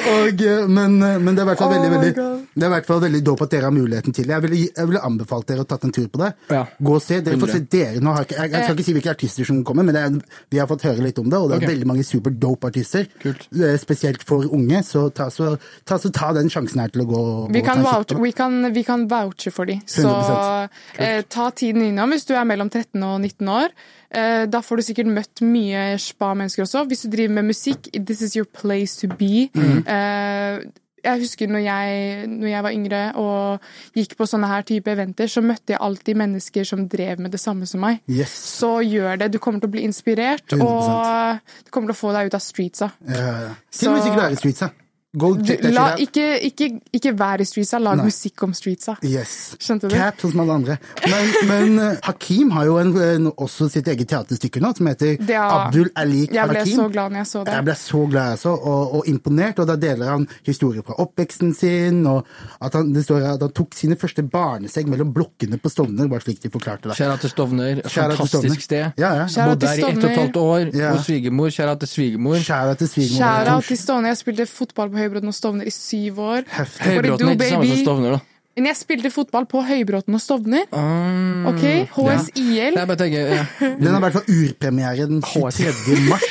[0.00, 2.14] Og, eh, men, eh, men det er i hvert fall Oh veldig, veldig,
[2.54, 4.32] det er i hvert fall veldig dope at dere har muligheten til det.
[4.34, 6.30] Jeg ville, jeg ville anbefalt dere å tatt en tur på det.
[6.50, 6.64] Ja.
[6.80, 7.20] Gå og se.
[7.20, 8.00] Dere får se dere.
[8.00, 10.02] Nå har jeg, ikke- jeg, jeg skal ikke si hvilke artister som kommer, men det
[10.02, 11.74] er, vi har fått høre litt om det, og det er okay.
[11.74, 13.06] veldig mange super dope artister.
[13.22, 13.46] Kult.
[13.54, 17.06] Eh, Spesielt for unge, så ta, så, ta, så ta den sjansen her til å
[17.10, 18.18] gå Vi og kan, ta det.
[18.22, 19.80] vi, kan, vi kan vouche for de.
[19.86, 20.68] Så 100%.
[20.98, 23.68] eh, ta tiden innom hvis du er mellom 13 og 19 år.
[24.10, 26.84] Eh, da får du sikkert møtt mye spa-mennesker også.
[26.90, 29.48] Hvis du driver med musikk, this is your place to be.
[29.54, 29.84] Mm.
[29.86, 30.64] Eh,
[31.00, 33.62] jeg husker når jeg, når jeg var yngre og
[33.96, 37.40] gikk på sånne her type eventer, så møtte jeg alltid mennesker som drev med det
[37.40, 38.02] samme som meg.
[38.10, 38.34] Yes.
[38.60, 39.30] Så gjør det.
[39.32, 40.60] Du kommer til å bli inspirert, 100%.
[40.60, 42.90] og du kommer til å få deg ut av streetsa.
[43.08, 43.54] Ja, ja.
[43.72, 44.70] Til og med Så- sikkert er i streetsa.
[45.14, 48.04] La, ikke, ikke, ikke vær i streetsa, lag Nei.
[48.06, 48.92] musikk om streetsa.
[49.02, 49.56] Yes.
[49.58, 49.94] Skjønte du?
[49.98, 50.76] Cap, sånn som alle andre.
[51.10, 55.16] Men, men eh, Hakim har jo en, en, også sitt eget teaterstykke nå, som heter
[55.18, 57.56] Det er- Abdul Alik Jeg ble så glad når jeg så det.
[57.56, 60.94] Jeg ble så glad jeg så, og, og imponert, og da deler han historier fra
[61.02, 62.30] oppveksten sin, og
[62.62, 66.22] at han, det står at han tok sine første barnesegg mellom blokkene på Stovner, bare
[66.22, 66.94] slik de forklarte det.
[67.00, 68.62] Kjære til Stovner, fantastisk Stovner.
[68.62, 69.02] sted.
[69.02, 69.26] Ja, ja.
[69.50, 70.94] Bodde der i ett og et halvt år Ja.
[70.94, 71.50] hos svigermor.
[71.50, 72.38] Kjære til svigermor.
[72.46, 73.26] Kjære til svigermor.
[73.26, 74.14] Shout-out til Stovner.
[74.14, 76.44] Jeg spilte fotball på Høybråten og Stovner i syv år.
[76.54, 76.90] Heftig.
[76.90, 77.82] Høybråten er ikke samme som?
[77.84, 78.20] Stovner, da.
[78.58, 80.66] Men jeg spilte fotball på Høybråten og Stovner.
[80.74, 81.64] Um, OK?
[81.94, 82.76] HSIL.
[82.76, 82.86] Ja.
[82.98, 83.44] tenker ja.
[83.80, 86.00] Den har i hvert fall urpremiere den 23.
[86.10, 86.26] mars.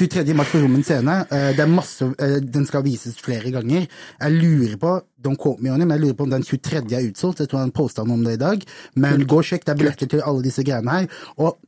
[0.00, 0.34] 23.
[0.34, 1.18] mars på Rommen scene.
[1.30, 3.86] Eh, Det er masse, eh, den skal vises flere ganger.
[4.20, 6.96] Jeg lurer på don't quote me on men jeg lurer på om den 23.
[6.96, 7.40] er utsolgt.
[7.40, 8.64] Jeg tror han posta noe om det i dag.
[8.94, 11.06] Men gå og sjekk, det er billetter til alle disse greiene her.
[11.36, 11.58] Og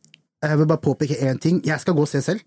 [0.42, 1.60] jeg vil bare påpeke én ting.
[1.64, 2.40] Jeg skal gå og se selv.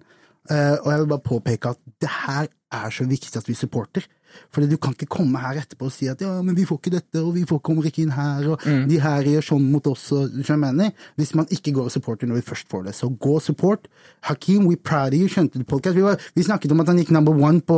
[0.51, 4.05] Eh, og jeg vil bare påpeke at det her er så viktig at vi supporter.
[4.53, 6.95] Fordi du kan ikke komme her etterpå og si at ja, men vi får ikke
[6.97, 10.07] dette, og vi får, kommer ikke inn her, og de her gjør sånn mot oss,
[10.15, 11.09] og du skjønner jeg mener?
[11.19, 12.95] Hvis man ikke går og supporter når vi først får det.
[12.97, 13.89] Så gå og support.
[14.29, 15.97] Hakeem, we proud of you, skjønte du podcast?
[15.97, 17.77] Vi, var, vi snakket om at han gikk number one på,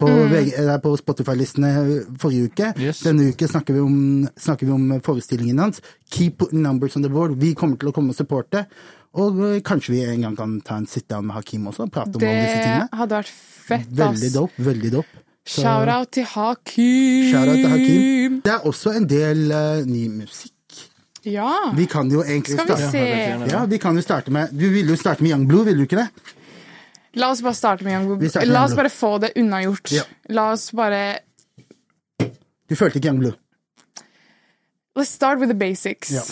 [0.00, 1.70] på, VG eh, på Spotify-listene
[2.20, 2.72] forrige uke.
[2.80, 3.04] Yes.
[3.06, 3.96] Denne uke snakker vi, om,
[4.40, 5.82] snakker vi om forestillingen hans.
[6.14, 7.38] Keep numbers on the board.
[7.40, 8.66] Vi kommer til å komme og supporte.
[9.20, 11.94] Og eh, kanskje vi en gang kan ta en sit down med Hakeem også, og
[11.94, 12.88] prate om Det alle disse tingene.
[12.90, 14.00] Det hadde vært fett, ass.
[14.00, 14.66] Veldig dope.
[14.70, 15.23] Veldig dope.
[15.46, 17.30] Shout-out til Hakim.
[17.30, 18.40] Shout-out til Hakim.
[18.44, 20.52] Det er også en del uh, ny musikk.
[21.24, 21.52] Ja.
[21.76, 23.52] Vi kan jo egentlig Skal vi starte se.
[23.52, 25.88] Ja, vi kan jo starte med Du ville jo starte med Young Blue, ville du
[25.88, 26.08] ikke det?
[27.14, 28.18] La oss bare starte med Young Blue.
[28.18, 29.92] med La oss Young bare få det unnagjort.
[29.92, 30.02] Ja.
[30.28, 31.18] La oss bare
[32.68, 33.32] Du følte ikke Young Blue?
[34.98, 36.12] Let's start with the basics.
[36.12, 36.22] Ja.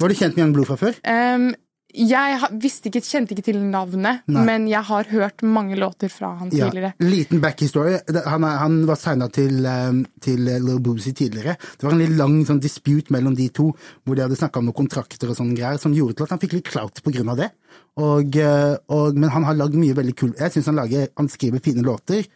[0.00, 0.96] Var du kjent med Young Blue fra før?
[1.04, 1.52] Um,
[1.94, 4.44] jeg visste ikke, kjente ikke til navnet, Nei.
[4.44, 6.68] men jeg har hørt mange låter fra han Ja.
[6.68, 6.92] tidligere.
[7.00, 8.00] Liten backhistorie.
[8.26, 11.56] Han, er- han var signa til, um, til Little Lil Boozy tidligere.
[11.78, 13.74] Det var en litt lang sånn dispute mellom de to,
[14.04, 16.38] hvor de hadde snakka om noen kontrakter og sånne greier, som gjorde til at han
[16.38, 17.50] fikk litt clout på grunn av det.
[17.96, 21.28] Og, eh, og, men han har lagd mye veldig kul Jeg syns han, lager- han
[21.28, 22.26] skriver fine låter.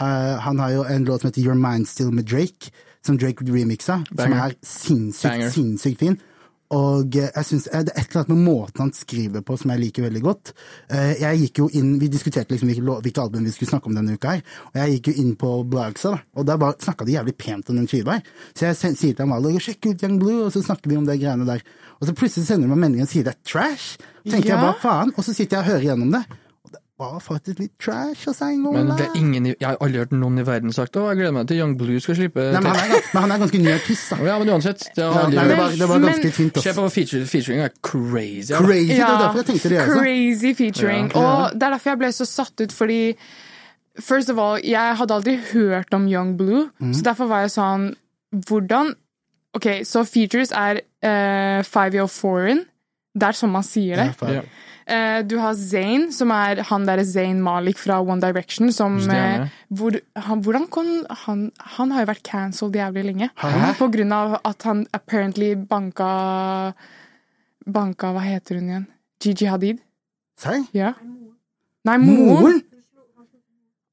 [0.00, 2.70] Eh, han har jo en låt som heter Your Mind Still med Drake,
[3.02, 5.50] som Drake remixa, som er sinnssykt, Banger.
[5.50, 6.18] sinnssykt fin.
[6.70, 9.56] Og eh, jeg synes, eh, det er et eller annet med måten han skriver på
[9.58, 10.52] som jeg liker veldig godt.
[10.90, 14.14] Eh, Jeg gikk jo inn, Vi diskuterte liksom hvilke, album vi skulle snakke om denne
[14.14, 17.36] uka, her, og jeg gikk jo inn på Blogsa, da, og der snakka de jævlig
[17.36, 18.22] pent om den her.
[18.54, 21.18] Så jeg sier til Amalie sjekk ut Young Blue, og så snakker vi om de
[21.18, 21.60] greiene der.
[22.00, 23.98] Og så plutselig sender de meg melding og sier det er trash.
[24.24, 24.70] Tenker jeg Ja.
[24.70, 25.12] hva faen?
[25.16, 26.24] Og så sitter jeg og hører gjennom det.
[27.00, 28.26] Var faktisk litt trash.
[28.28, 30.98] Og så Men det er ingen i, Jeg har aldri hørt noen i verden sagt
[31.00, 33.32] å, jeg gleder meg til Young Blue skal slippe Nei, men, han er, men han
[33.32, 34.18] er ganske ny artist, da.
[34.28, 34.84] Ja, men uansett.
[34.94, 36.60] Det har Ja, aldri nei, det, var, det var ganske Men- fint.
[36.66, 38.52] Se på feature, featuring er crazy.
[38.52, 38.60] ja.
[38.60, 39.78] Crazy, det var derfor jeg tenkte det.
[39.86, 40.00] Altså.
[40.04, 41.10] Crazy featuring.
[41.14, 41.20] Ja.
[41.24, 43.00] Og det er derfor jeg ble så satt ut, fordi
[44.00, 46.92] First of all, jeg hadde aldri hørt om Young Blue, Mhm.
[46.94, 47.94] så derfor var jeg sånn
[48.46, 48.94] Hvordan
[49.56, 52.60] Ok, så features er uh, Five Year Foreign.
[53.18, 54.04] Det er sånn man sier det.
[54.12, 54.34] Ja, faen.
[54.36, 54.42] Ja.
[54.90, 59.44] Eh, du har Zayn, som er han derre Zayn Malik fra One Direction, som eh,
[59.70, 60.88] hvor, han, Hvordan kom
[61.26, 61.44] han
[61.76, 63.28] Han har jo vært cancelled jævlig lenge.
[63.38, 63.74] Hæ?
[63.78, 66.08] På grunn av at han apparently banka
[67.70, 68.88] Banka Hva heter hun igjen?
[69.22, 69.78] Gigi Hadid?
[70.40, 70.64] Serr?
[70.74, 70.94] Ja.
[71.84, 72.62] Nei, moren!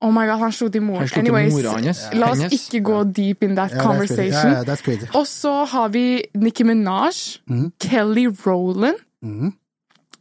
[0.02, 1.10] Oh my god, han slo til moren.
[1.18, 4.54] Anyways, la oss ikke gå deep in that Ja, conversation.
[4.54, 5.08] Ja.
[5.18, 7.72] Og så har vi Nicki Minaj, mm.
[7.82, 9.54] Kelly Rowland, Mhm.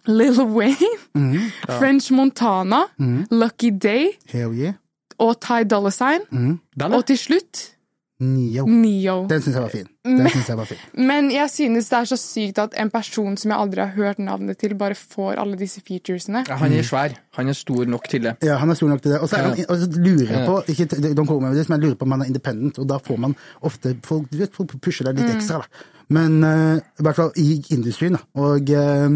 [0.06, 1.50] Lil Wayne, Mhm.
[1.78, 3.26] French Montana, mm.
[3.30, 4.74] Lucky Day Hell yeah.
[5.18, 6.20] og Ty Dolla Sign.
[6.30, 6.58] Mm.
[6.92, 7.72] Og til slutt
[8.18, 8.64] Neo.
[8.64, 9.26] Neo.
[9.28, 9.88] Den syns jeg var fin.
[10.06, 10.78] Men synes jeg var fin.
[10.96, 14.18] Men jeg synes det er så sykt at en person som jeg aldri har hørt
[14.18, 16.46] navnet til, bare får alle disse featuresene.
[16.48, 17.12] Ja, Han er svær.
[17.36, 18.32] Han er stor nok til det.
[18.42, 19.20] Ja, han er stor nok til det.
[19.20, 22.04] Og så er han, og så lurer jeg på ikke, this, men jeg lurer på
[22.08, 25.20] om han er independent, og da får man ofte folk, du vet, folk pusher deg
[25.20, 25.60] litt ekstra.
[25.60, 25.84] Da.
[26.08, 28.24] Men uh, i hvert fall i industrien, da.
[28.40, 29.10] Og eh,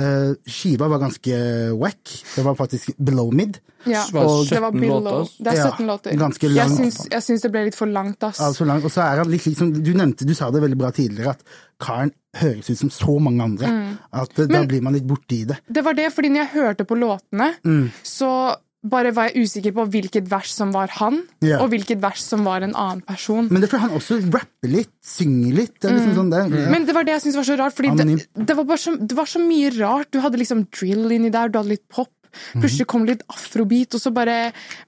[0.00, 1.38] eh, skiva var ganske
[1.78, 2.00] wack.
[2.36, 3.58] Det var faktisk below mid.
[3.86, 5.00] Ja, Og- det var 17 below.
[5.02, 5.30] låter.
[5.44, 6.10] Det er Ja, 17 låter.
[6.18, 6.76] ganske Jeg lang.
[6.76, 8.40] syns, jeg syns det ble litt for langt, ass.
[8.40, 8.84] Altså langt.
[8.84, 11.42] og så er han litt liksom, du nevnte, du sa det veldig bra tidligere, at
[11.80, 13.96] karen høres ut som så mange andre.
[14.12, 15.58] At eh, da blir man litt borti det.
[15.72, 17.90] Det var det, fordi når jeg hørte på låtene, Mm.
[18.04, 21.60] så bare var jeg usikker på hvilket vers som var han, yeah.
[21.60, 23.50] og hvilket vers som var en annen person.
[23.50, 25.74] Men det er fordi han også rapper litt, synger litt.
[25.82, 26.70] Det liksom sånn, det, yeah.
[26.72, 28.06] Men det var det jeg syntes var så rart, fordi det,
[28.40, 30.08] det, var bare så, det var så mye rart.
[30.14, 32.12] Du hadde liksom drill inni der, du hadde litt pop.
[32.30, 32.62] Mhm.
[32.62, 34.36] Plutselig kom det litt afrobeat, og så bare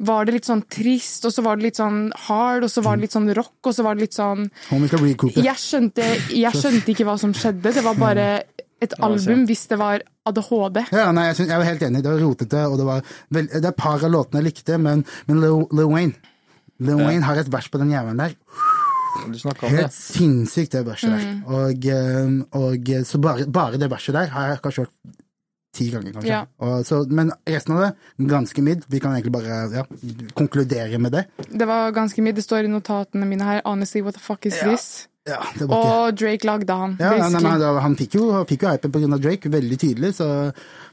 [0.07, 2.97] var det litt sånn trist, og så var det litt sånn hard, og så var
[2.97, 5.37] det litt sånn rock, og så var det litt sånn Homie skal.
[5.37, 7.75] Jeg skjønte, jeg skjønte ikke hva som skjedde.
[7.75, 8.29] Det var bare
[8.83, 10.83] et album hvis det var ADHD.
[10.95, 12.03] Ja, nei, jeg, synes, jeg var helt enig.
[12.05, 14.79] Det var rotete, og det var vel, Det er et par av låtene jeg likte,
[14.83, 16.33] men, men Lil, Lil Wayne
[16.83, 18.37] Lil Wayne har et vers på den jævelen der.
[19.69, 21.27] Helt sinnssykt, det verset der.
[21.27, 21.43] Mm.
[21.47, 25.19] Og, eh, og eh, så bare, bare det verset der har jeg kanskje hørt
[25.77, 26.33] ti ganger, kanskje.
[26.33, 26.41] Ja.
[26.65, 27.93] Og, så, men resten av det,
[28.29, 28.85] ganske midd.
[28.93, 29.85] Vi kan egentlig bare ja,
[30.37, 31.27] konkludere med det.
[31.49, 32.37] Det var ganske midd.
[32.41, 33.63] Det står i notatene mine her.
[33.65, 34.69] Honestly, what the fuck is Ja.
[34.69, 35.09] this?
[35.29, 38.31] Ja, det var ikke Og Drake lagde han, ja, nei, nei, nei, han- fikk jo,
[38.35, 40.29] han fikk jo hypen av Drake, veldig tydelig, så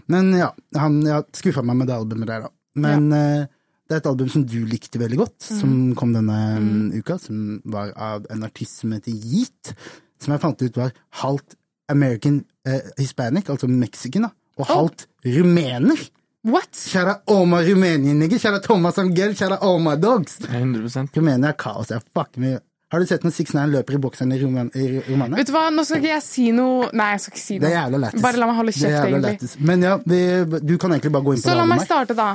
[0.08, 2.50] Men ja, han ja, skuffa meg med det albumet der, da.
[2.76, 3.46] Men eh,
[3.90, 5.60] det er et album som du likte veldig godt, Mm.
[5.60, 9.74] som kom denne mm, uka, som var av en artist som heter Yeet,
[10.22, 10.92] som jeg fant ut var
[11.24, 11.56] halvt
[11.90, 15.98] American eh, hispanic, altså mexican, da, og halvt rumener.
[16.46, 16.72] What?
[16.72, 18.38] Kjære Oma Rumænien, nigga.
[18.40, 20.38] Kjære Thomas Angel, kjære Oma Dogs.
[20.48, 21.90] 100% Rumenia er kaos.
[21.92, 22.60] Jeg fucker med
[22.90, 25.38] Har du sett når Six Nine løper i bokseren i Roman- i Romania?
[25.38, 27.68] Vet du hva, nå skal ikke jeg si noe Nei, jeg skal ikke si noe.
[27.68, 28.24] Det er jævla lættis.
[28.26, 29.36] Bare la meg holde Det kjeft, egentlig.
[29.36, 29.60] Lettest.
[29.70, 30.20] Men ja, vi,
[30.66, 32.32] du kan egentlig bare gå inn på Så la meg starte, da.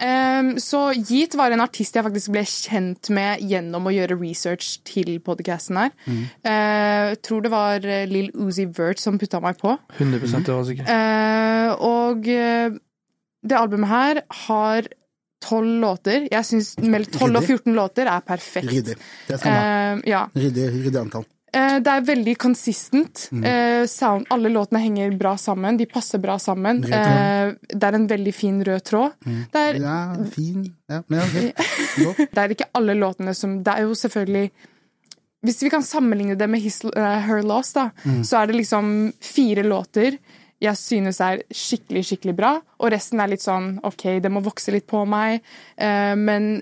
[0.00, 4.78] Um, så Yeet var en artist jeg faktisk ble kjent med gjennom å gjøre research
[4.88, 5.92] til podcasten her.
[6.08, 6.22] Mm.
[6.48, 9.74] Uh, tror det var eh, Lill Uzi Vert som putta meg på.
[9.98, 10.88] 100 det var sikkert.
[10.88, 12.78] Uh, og eh,
[13.44, 14.88] det albumet her har
[15.40, 16.28] tolv låter.
[16.30, 18.68] Jeg syns mellom 12 og 14 låter er perfekt.
[18.70, 18.96] Ryddig.
[19.28, 19.60] Det er ha.
[19.60, 20.24] Eh, ja.
[20.36, 21.26] Ryddig, ryddig antall.
[21.50, 23.24] Uh, Det er veldig consistent.
[23.34, 23.42] Mm.
[23.42, 25.76] Uh, sound, alle låtene henger bra sammen.
[25.80, 26.84] De passer bra sammen.
[26.86, 27.56] Uh.
[27.66, 29.16] Det er en veldig fin rød tråd.
[29.24, 29.96] Det, er, Ja,
[30.30, 30.68] fin.
[30.86, 31.64] Ja, men ok.
[32.04, 32.12] Gå.
[32.20, 34.50] det er ikke alle låtene som Det er jo selvfølgelig
[35.42, 38.22] Hvis vi kan sammenligne det med His, Her Loss, da, Mm.
[38.24, 40.18] så er det liksom fire låter
[40.60, 44.74] jeg synes er skikkelig, skikkelig bra, og resten er litt sånn OK, det må vokse
[44.74, 45.40] litt på meg,
[45.80, 46.58] eh, men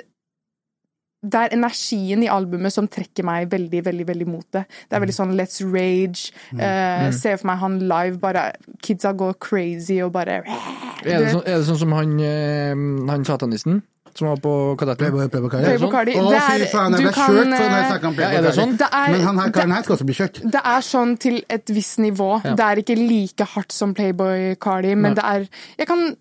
[1.18, 4.62] det er energien i albumet som trekker meg veldig veldig, veldig mot det.
[4.86, 6.30] Det er veldig sånn Let's Rage.
[6.52, 8.52] Uh, Ser for meg han live, bare
[8.86, 13.26] Kidsa går crazy og bare Er det, sånn, er det sånn som han, eh, han
[13.26, 13.82] satanisten
[14.18, 14.98] som var på Kadetten?
[15.04, 15.64] Playboy, Playboy Cardi.
[15.70, 16.14] Playboy Cardi.
[16.18, 18.26] Å, fy faen, jeg du ble kan, kjørt for når jeg snakka snakket om Ja,
[18.26, 18.60] er Playboy Cardi.
[18.60, 18.76] sånn?
[18.82, 20.40] Det er- Men han her karen her skal også bli kjørt.
[20.58, 22.30] Det er sånn til et visst nivå.
[22.42, 26.16] Det er ikke like hardt som Playboy Cardi, men det er jeg kan,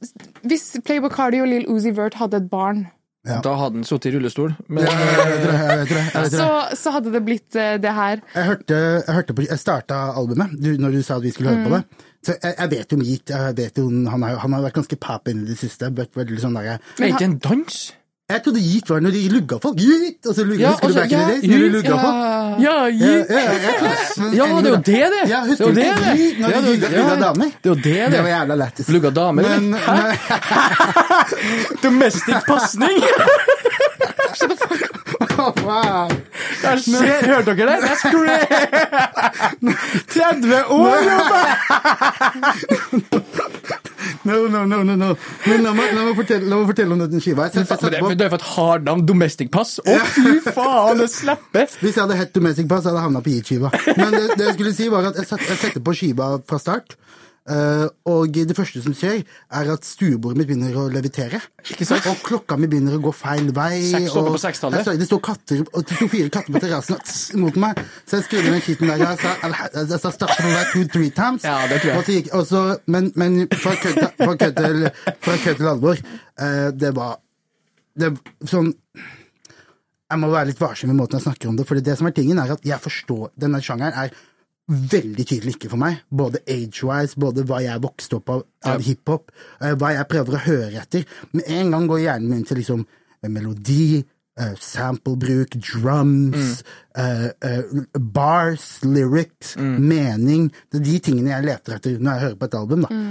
[0.46, 2.88] Hvis Playboy Cardi og Lill Uzi Vert hadde et barn,
[3.28, 3.40] Ja.
[3.44, 4.54] Da hadde han sittet i rullestol.
[4.72, 7.94] Men Ja, jeg vet jeg vet jeg vet så, så hadde det blitt eh, det
[7.98, 8.22] her.
[8.34, 11.54] Jeg hørte, jeg hørte på, jeg starta albumet du, når du sa at vi skulle
[11.56, 12.08] høre på det.
[12.28, 13.36] Så jeg, jeg vet jo Meat.
[14.12, 15.92] Han, har, han har vært ganske pap inn i det siste.
[15.94, 17.80] Men veldig sånn der, er ikke en dans?
[18.28, 19.78] Jeg trodde gitt var når de lugga folk.
[19.80, 21.44] Gitt, Og så lugga, Ja, husker du altså, back in the ja, days?
[21.48, 21.98] Når de lugga ja.
[22.04, 22.16] folk?
[22.60, 23.14] Ja, Ja, ja,
[24.36, 25.22] Ja, det er jo det, det!
[25.32, 25.84] Ja, Det husker er det!
[26.20, 27.48] Yeet når de lugga lugga damer?
[27.64, 28.20] Det er jo det, Det det.
[28.26, 28.88] var jævla lættis.
[28.92, 29.60] Lugga damer, eller?
[29.64, 29.80] Men,
[31.84, 33.00] Domestic pasning!
[35.64, 36.08] wow.
[36.64, 37.80] Jeg ser, hørte dere det?
[37.88, 38.50] That's great!
[40.12, 40.98] 30 år,
[44.28, 45.10] No, no, no, no, no.
[45.46, 47.48] Men la meg, la meg, fortelle, la meg fortelle om den skiva.
[47.54, 49.06] Jeg, det er for et hardnavn.
[49.08, 49.78] Domestic pass.
[49.84, 51.70] Å, fy faen, det slipper!
[51.82, 53.72] hvis jeg hadde hett Domestic Pass, hadde jeg havna på Eat-skiva.
[53.98, 56.60] Men det, det jeg skulle si, var at jeg, satt, jeg setter på skiva fra
[56.62, 56.98] start.
[57.54, 59.24] Eh, og det første som skjer,
[59.60, 61.42] er at stuebordet mitt begynner å levitere.
[61.64, 62.08] sant?
[62.12, 63.82] Og klokka mi begynner å gå feil vei.
[63.90, 64.92] Seks og på sekstallet.
[65.00, 67.84] Det står katter, og det sto fire katter på terrassen mot meg.
[68.06, 69.04] Så jeg skrudde den skitten der.
[69.06, 69.36] Jeg sa,
[69.78, 71.48] jeg sa start hver two, three times.
[71.48, 72.00] Ja, det tror jeg.
[72.02, 74.90] Og så gikk, og så, men, men fra kødd til,
[75.48, 76.02] til, alvor,
[76.40, 77.18] eh, det var
[77.98, 78.14] det,
[78.46, 78.74] sånn
[80.08, 82.16] jeg må være litt varsom med måten jeg snakker om det, for det som er
[82.16, 84.14] tingen er at jeg forstår Denne sjangeren er
[84.68, 86.02] veldig tydelig ikke for meg.
[86.10, 90.44] Både age-wise, både hva jeg vokste opp av, av hiphop, eh, hva jeg prøver å
[90.44, 91.08] høre etter.
[91.32, 94.04] Med en gang går hjernen min til liksom eh, melodi,
[94.40, 96.62] eh, samplebruk, drums,
[97.00, 97.30] eh,
[97.96, 100.52] bars, lyrics, mening.
[100.72, 102.88] Det er de tingene jeg leter etter når jeg hører på et album.
[102.88, 103.02] da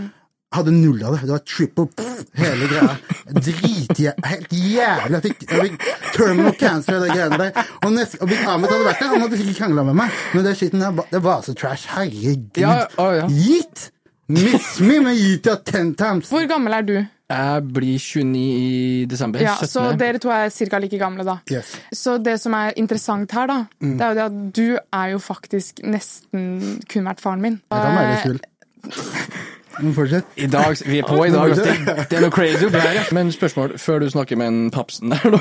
[0.55, 1.27] hadde null av det.
[1.27, 2.95] Det var triple pff, hele greia.
[3.27, 5.17] Drit, Helt jævlig.
[5.17, 7.67] Jeg fikk, jeg fikk terminal cancer av de greiene der.
[7.83, 10.23] Og, nest, og Ahmed hadde vært der, han hadde sikkert krangla med meg.
[10.35, 11.91] Men det skitten der, det var så trash.
[11.97, 12.49] Herregud.
[12.63, 13.29] Ja, å, ja.
[13.33, 13.91] Gitt!
[14.27, 16.33] Miss me men gitt ja ten times.
[16.35, 16.97] Hvor gammel er du?
[17.31, 19.43] Jeg blir 29 i desember.
[19.43, 20.79] Ja, så dere to er ca.
[20.83, 21.41] like gamle, da.
[21.51, 21.73] Yes.
[21.95, 25.23] Så det som er interessant her, da, det er jo det at du er jo
[25.23, 27.59] faktisk nesten kun vært faren min.
[27.71, 28.39] Ja, da må sul.
[29.95, 30.25] Fortsett.
[30.37, 31.51] I dag, vi er på i dag.
[31.51, 31.65] altså.
[31.65, 33.03] Det, det er noe crazy oppi her.
[33.17, 35.41] Men spørsmål før du snakker med en papsen der, da.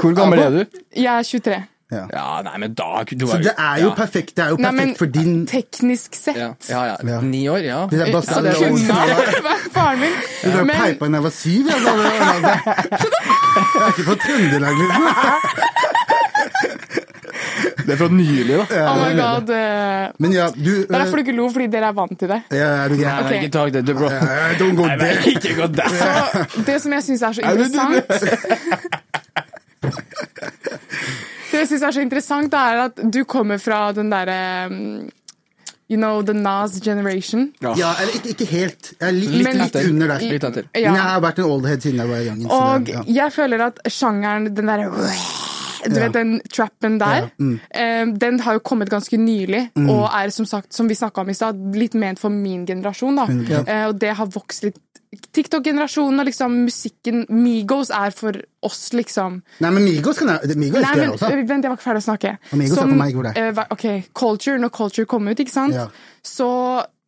[0.00, 0.64] Hvor gammel er du?
[0.96, 1.62] Jeg er 23.
[1.92, 2.00] Ja.
[2.10, 3.94] Ja, nei, men da du Så det er jo ja.
[3.94, 4.32] perfekt.
[4.36, 6.96] Det er jo Nei, men for din teknisk sett Ja, ja, ja.
[7.06, 7.20] Ja.
[7.22, 7.84] Ni år, ja.
[7.90, 8.96] Det er bare så det kunne
[9.46, 10.16] vært faren min.
[10.42, 11.70] Du Men peipa da jeg var syv.
[11.70, 11.92] Jeg, jeg
[13.84, 15.06] er ikke fra Trøndelag, liksom.
[17.86, 18.64] Det er fra nylig, da.
[18.82, 19.50] oh my god.
[19.54, 22.28] eh, Men ja, du Det er derfor du ikke lo, fordi dere er vant til
[22.32, 22.40] det.
[22.50, 23.38] ja, er du Nei, Okay.
[23.44, 24.08] ikke tak det, du, bro.
[24.10, 25.22] Ja, Don't go there.
[25.30, 25.88] ikke gå der.
[26.50, 28.06] Så det som jeg syns er så interessant
[31.50, 34.80] Det jeg synes er så interessant, da, er at du kommer fra den derre um,
[35.88, 37.52] You know, the Nas generation.
[37.62, 38.88] Ja, eller ikke, ikke helt.
[38.98, 40.24] Jeg er litt, litt, Men- litt under der.
[40.32, 40.64] Litt etter.
[40.74, 40.90] Ja.
[40.90, 42.40] Men jeg har vært en oldhead siden jeg var young.
[42.42, 43.02] så Og det- ja.
[43.22, 44.88] jeg føler at sjangeren, den derre
[45.92, 47.54] du vet den trappen der, mm.
[47.70, 51.30] eh, den har jo kommet ganske nylig, og er som sagt, som vi snakka om
[51.30, 53.16] i stad, litt ment for min generasjon.
[53.16, 53.28] da.
[53.50, 53.62] Ja.
[53.66, 54.80] Eh, og det har vokst litt
[55.36, 59.38] TikTok-generasjonen og liksom musikken Migos er for oss, liksom.
[59.62, 61.30] Nei, men Migos kan jeg Migos Nei, men også.
[61.30, 62.34] øh, Vent, jeg var ikke ferdig å snakke.
[62.52, 63.48] Amigos er for meg hvor det er.
[63.52, 65.76] eh, ok, Culture, når Culture kom ut, ikke sant?
[65.78, 65.86] Ja.
[66.26, 66.48] Så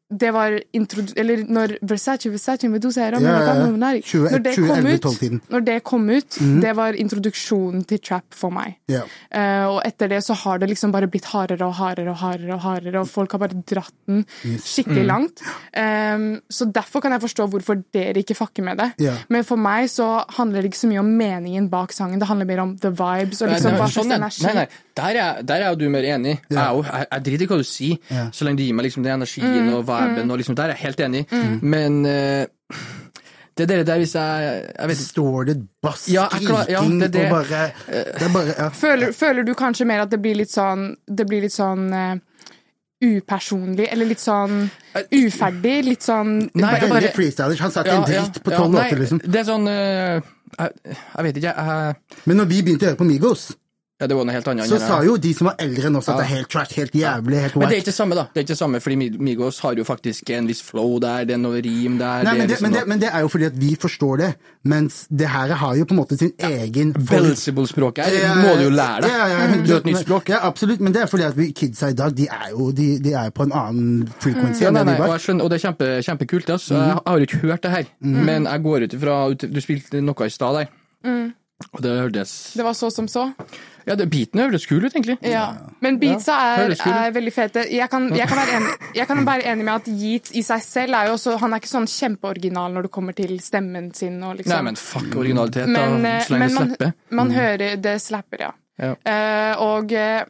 [0.09, 1.13] det var introdu...
[1.21, 3.67] Eller når Versace, Versace, Medusa era, Ja, ja, ja.
[3.69, 8.79] Når det kom ut, når det kom ut, det var introduksjonen til trap for meg.
[8.89, 9.03] Ja.
[9.29, 12.55] Uh, og etter det så har det liksom bare blitt hardere og hardere og hardere,
[12.57, 14.25] og hardere, og folk har bare dratt den
[14.65, 15.45] skikkelig langt.
[15.77, 18.89] Um, så derfor kan jeg forstå hvorfor dere ikke fucker med det.
[19.05, 19.19] Ja.
[19.29, 22.49] Men for meg så handler det ikke så mye om meningen bak sangen, det handler
[22.49, 24.47] mer om the vibes og liksom hva slags sånn, energi.
[24.49, 24.69] nei, nei.
[24.99, 26.41] Der er, der er du mer enig.
[26.51, 28.25] Jeg, er jeg, jeg driter i hva du sier, Ja.
[28.35, 30.31] så lenge du gir meg liksom den energien og viben.
[30.31, 31.25] Og liksom, der er jeg helt enig.
[31.33, 31.59] Mm.
[31.63, 32.47] Men uh,
[33.59, 34.43] det er det der hvis jeg
[34.79, 35.03] Jeg vet ikke.
[35.03, 37.25] Distorted bass, Ja, er ja, skriking det er det.
[37.27, 38.69] og bare Det er bare ja.
[38.71, 42.15] Føler, føler du kanskje mer at det blir litt sånn Det blir litt sånn uh,
[43.03, 44.65] upersonlig, eller litt sånn
[45.15, 45.77] uferdig?
[45.87, 47.61] Litt sånn Nei, Veldig bare- freestylers.
[47.63, 49.21] Han satt Ja, en ja, dritt på tolv nei, låter, liksom.
[49.23, 50.19] Det er sånn uh,
[50.59, 53.49] jeg, jeg vet ikke, jeg Men når vi begynte å høre på Migos
[53.99, 54.69] Ja, det var noe helt annet.
[54.71, 56.21] så sa jo de som var eldre enn oss at Ja.
[56.23, 58.23] det er helt trash, helt jævlig, helt Men det er ikke det samme, da.
[58.33, 61.35] Det er ikke det samme, fordi Migos har jo faktisk en viss flow der, det
[61.35, 62.23] er noe rim der.
[62.23, 63.75] Nei, er men det, liksom men, det, noe- men det er jo fordi at vi
[63.75, 64.29] forstår det,
[64.65, 68.71] mens det her har jo på en måte sin egen Belzebul-språket her må du jo
[68.71, 69.11] lære deg.
[69.11, 70.29] Ja, ja, ja, Du har et nytt språk.
[70.31, 72.89] Ja, absolutt, men det er fordi at vi kidsa i dag, de er jo de,
[73.03, 75.59] de er på en annen frequency Ja, enn nei, nei, og, jeg skjønner, og det
[75.59, 76.51] er kjempe, kjempekult.
[76.55, 76.75] Altså.
[76.79, 76.87] Mm.
[76.87, 80.27] Jeg har jo ikke hørt det her, men jeg går ut ifra Du spilte noe
[80.27, 80.71] i stad der,
[81.75, 83.33] og det hørtes Det var så som så.
[83.89, 85.17] Ja, det, beatene høres kule ut, egentlig.
[85.25, 85.47] Ja.
[85.85, 87.65] Men beatsa er, er veldig fete.
[87.73, 90.65] Jeg kan, jeg, kan være enig, jeg kan være enig med at Yeet i seg
[90.65, 94.19] selv er jo også Han er ikke sånn kjempeoriginal når det kommer til stemmen sin
[94.23, 96.97] og liksom Nei, men fuck originalitet, Men, da, så lenge men det man, slipper.
[97.21, 98.55] man hører det slapper, ja.
[98.79, 98.93] Ja.
[99.03, 100.21] Uh, og eh,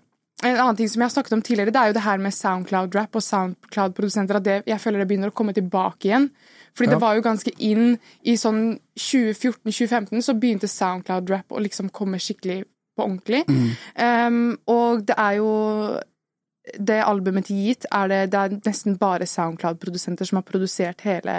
[0.46, 2.34] en annen ting som jeg har snakket om tidligere, det er jo det her med
[2.36, 4.38] Soundcloud-rap og Soundcloud-produsenter.
[4.38, 6.30] At det, jeg føler det begynner å komme tilbake igjen.
[6.78, 12.20] Fordi det var jo ganske inn i sånn 2014-2015 så begynte Soundcloud-rap å liksom komme
[12.22, 12.62] skikkelig
[12.98, 13.44] på ordentlig.
[13.48, 15.50] Um, og det er jo
[16.78, 21.36] Det albumet til Yeat er det, det er nesten bare Soundcloud-produsenter som har produsert hele,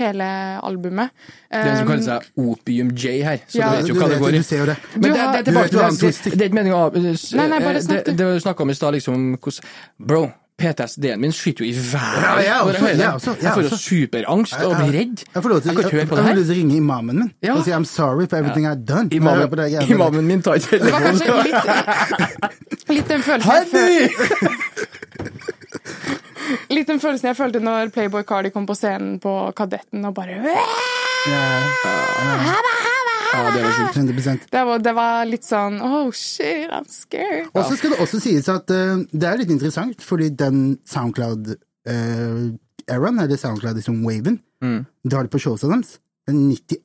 [0.00, 0.26] hele
[0.66, 1.12] albumet.
[1.46, 4.08] Det er en som kaller seg Opium J her, så Ja, du vet jo hva
[4.10, 4.40] det går i.
[4.42, 4.76] du ser jo det.
[4.96, 7.60] Men det, det, det, det, det, det, det, det er ikke meningen av Nei, nei,
[7.62, 8.10] bare det, snakk, du.
[8.10, 9.70] det, det snakka om i stad, liksom hvordan
[10.10, 10.24] Bro,
[10.58, 12.22] PTSD-en min skyter jo i været.
[12.22, 15.22] Ja, jeg også, jeg også, jeg Jeg får jo superangst og blir redd.
[15.34, 17.54] Jeg får lov til, Jeg jeg, jeg, jeg lov til å ringe imamen min Ja.
[17.54, 19.08] og si I'm sorry for everything I've done.
[19.14, 21.64] Imamen, det imamen min tar ikke Det var kanskje litt,
[22.88, 24.48] litt den følelsen jeg følte
[26.70, 30.38] Litt den følelsen jeg følte når Playboy Cardi kom på scenen på Kadetten og bare
[31.28, 31.62] Ja,
[33.34, 33.96] Ja, det var sjukt.
[33.96, 37.46] 100 det var, det var litt sånn Oh shit, I'm scared.
[37.54, 38.76] Og så skal det også sies at uh,
[39.12, 44.86] det er litt interessant, fordi den Soundcloud-eraen, eller Soundcloud liksom waven, Mm.
[45.06, 46.38] det har de på showsa deres, det er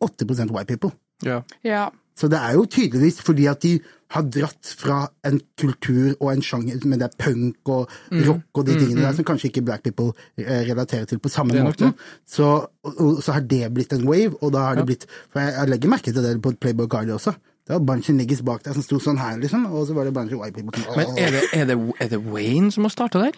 [0.06, 0.92] 98% white people.
[1.26, 1.40] Ja.
[1.66, 1.88] Ja.
[2.16, 3.80] Så det er jo tydeligvis fordi at de
[4.14, 8.24] har dratt fra en kultur og en sjanger, med det er punk og Mm.
[8.28, 11.54] rock og de tingene der som kanskje ikke black people eh, relaterer til på samme
[11.54, 11.94] det.
[12.28, 15.54] Så, og, så har det blitt en wave, og da har det blitt For jeg,
[15.58, 17.34] jeg legger merke til det på Playboy Cardi også.
[17.64, 20.04] Det var bunch of niggas bak der som sto sånn her, liksom, og så var
[20.04, 23.22] det bunch white people Men er det, er, det, er det Wayne som har starta
[23.24, 23.38] der?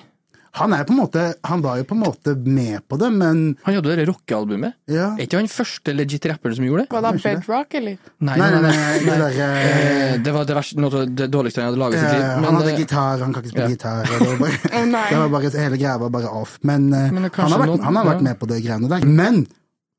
[0.55, 3.41] Han er på en måte Han var jo på en måte med på det, men
[3.65, 4.77] Han hadde det rockealbumet.
[4.91, 5.09] ja.
[5.17, 6.95] Er ikke han første legit rapperen som gjorde det?
[6.95, 7.97] Var det Bedrock, eller?
[8.19, 11.69] Nei, nei, nei, det der eh, Eh, Det var det, verste, noe det dårligste han
[11.71, 12.45] hadde laget i sitt eh, liv.
[12.45, 12.77] Han hadde det...
[12.79, 13.75] gitar, han kan ikke spille ja.
[13.75, 14.05] gitar.
[14.05, 14.59] Det var bare,
[15.11, 16.57] det var bare, hele greia var bare off.
[16.61, 18.27] Men, eh, Men han, har vært, han har vært ja.
[18.29, 19.05] med på det greiene der.
[19.05, 19.45] Men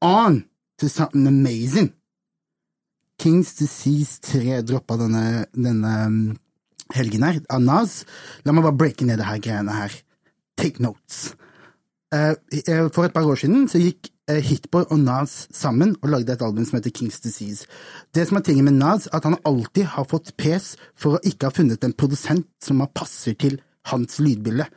[0.04, 0.42] on
[0.80, 1.92] to something amazing.
[3.20, 6.18] Kings Disease 3 droppa denne, denne um,
[6.92, 8.02] helgen her, av Nas.
[8.44, 9.94] La meg bare breake ned det her greiene her.
[10.56, 11.34] Take notes.
[12.14, 12.34] Eh,
[12.68, 16.32] eh, for et par år siden så gikk eh, Hitboy og Nas sammen og lagde
[16.32, 17.66] et album som heter Kings Disease.
[18.14, 21.50] Det som er tingen med Nas, at han alltid har fått pes for å ikke
[21.50, 24.68] ha funnet en produsent som passer til hans lydbilde.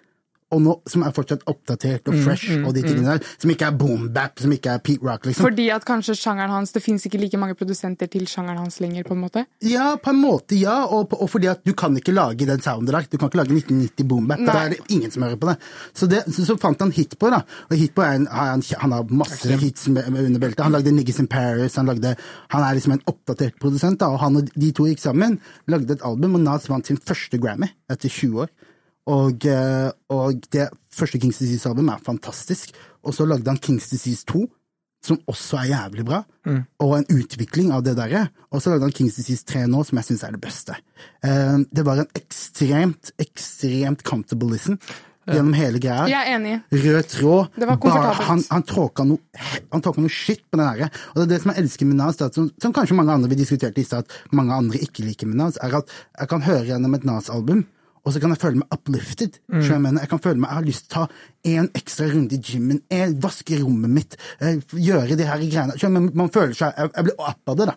[0.51, 3.25] Og nå, som er fortsatt oppdatert og fresh, og de tingene der.
[3.37, 5.45] Som ikke er boom-bap, som ikke er Pete Rock, liksom.
[5.45, 9.03] Fordi at kanskje sjangeren hans Det fins ikke like mange produsenter til sjangeren hans lenger,
[9.05, 9.43] på en måte?
[9.61, 10.79] Ja, på en måte, ja.
[10.87, 13.05] Og, på- og fordi at du kan ikke lage den sounden der.
[13.11, 14.41] Du kan ikke lage 1990 boom-bap.
[14.49, 15.57] Da er det ingen som hører på det.
[15.93, 17.43] Så, det, så, så fant han Hitboy, da.
[17.69, 20.63] Og Hitboy er en, han, han har masse hits med, med under beltet.
[20.65, 21.75] Han lagde Niggas in Paris.
[21.77, 22.15] Han, lagde,
[22.55, 24.09] han er liksom en oppdatert produsent, da.
[24.15, 25.37] Og han og de to gikk sammen,
[25.69, 28.49] lagde et album, og Nas vant sin første Grammy etter 20 år.
[29.09, 32.75] Og, eh, og det første Kings Disease-albumet er fantastisk.
[33.03, 34.45] Og så lagde han Kings Disease 2,
[35.05, 36.23] som også er jævlig bra,
[36.83, 38.25] og en utvikling av det derre.
[38.51, 40.75] Og så lagde han Kings Disease 3 nå, som jeg syns er det beste.
[41.23, 44.79] Eh, det var en ekstremt, ekstremt comfortable listen
[45.29, 46.07] gjennom hele greia.
[46.09, 46.53] Jeg er enig.
[46.73, 47.49] Rød tråd.
[47.55, 48.27] Det var komfortabelt.
[48.27, 49.19] Han, han tråka noe,
[49.71, 50.91] han tråka noe skitt på den derre.
[51.13, 53.39] Og det er det som jeg elsker med Nas, som, som kanskje mange andre vi
[53.39, 56.65] diskuterte i stad, at mange andre ikke liker med Nas, er at jeg kan høre
[56.71, 57.63] gjennom et Nas-album.
[58.09, 59.35] Og så kan jeg føle meg uplifted.
[59.53, 59.59] Mm.
[59.61, 60.01] Jeg, mener.
[60.01, 62.79] jeg kan føle meg, jeg har lyst til å ta en ekstra runde i gymmen,
[63.21, 64.15] vaske rommet mitt,
[64.73, 65.75] gjøre de her greiene.
[65.77, 65.99] Du?
[66.17, 67.75] Man føler seg Jeg, jeg blir opp av det, da.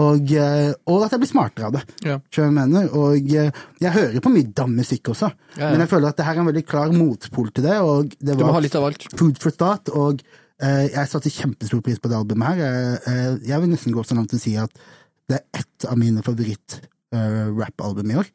[0.00, 1.82] Og, eh, og at jeg blir smartere av det.
[2.08, 2.16] Ja.
[2.38, 2.88] Jeg mener?
[2.96, 5.70] Og eh, jeg hører på mye dam-musikk også, Ja, ja.
[5.74, 7.76] men jeg føler at det her er en veldig klar motpol til det.
[7.84, 8.56] Og det var.
[9.20, 10.24] Food for Thought, og
[10.64, 13.36] eh, jeg satte kjempestor pris på det albumet her.
[13.44, 14.72] Jeg vil nesten gå så langt til å si at
[15.28, 18.32] det er ett av mine favoritt-rap-album i år.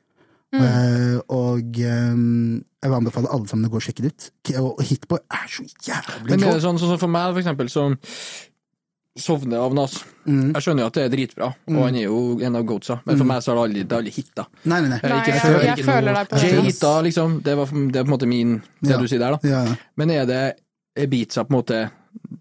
[0.53, 4.29] Eh, og um, jeg vil anbefale alle sammen å gå og sjekke det ut.
[4.59, 7.95] Og Hitboy er så jævlig Men er det sånn, sånn for meg, for eksempel, som
[9.19, 9.97] sovner av Nas.
[10.25, 10.53] Mm.
[10.55, 13.17] Jeg skjønner jo at det er dritbra, og han er jo en av goatsa, men
[13.19, 14.45] for meg så har det aldri, det aldri hitta.
[14.63, 14.99] Nei, nei, nei.
[15.03, 16.51] Jeg, Nei, ikke jeg- før, jeg føler deg på det.
[16.67, 17.33] Hitta, liksom.
[17.43, 18.97] Det, var, det er på en måte min Det Ja.
[19.01, 19.47] du sier der, da.
[19.47, 19.75] Ja, ja.
[19.97, 20.41] Men er det
[20.95, 21.81] er beatsa på en måte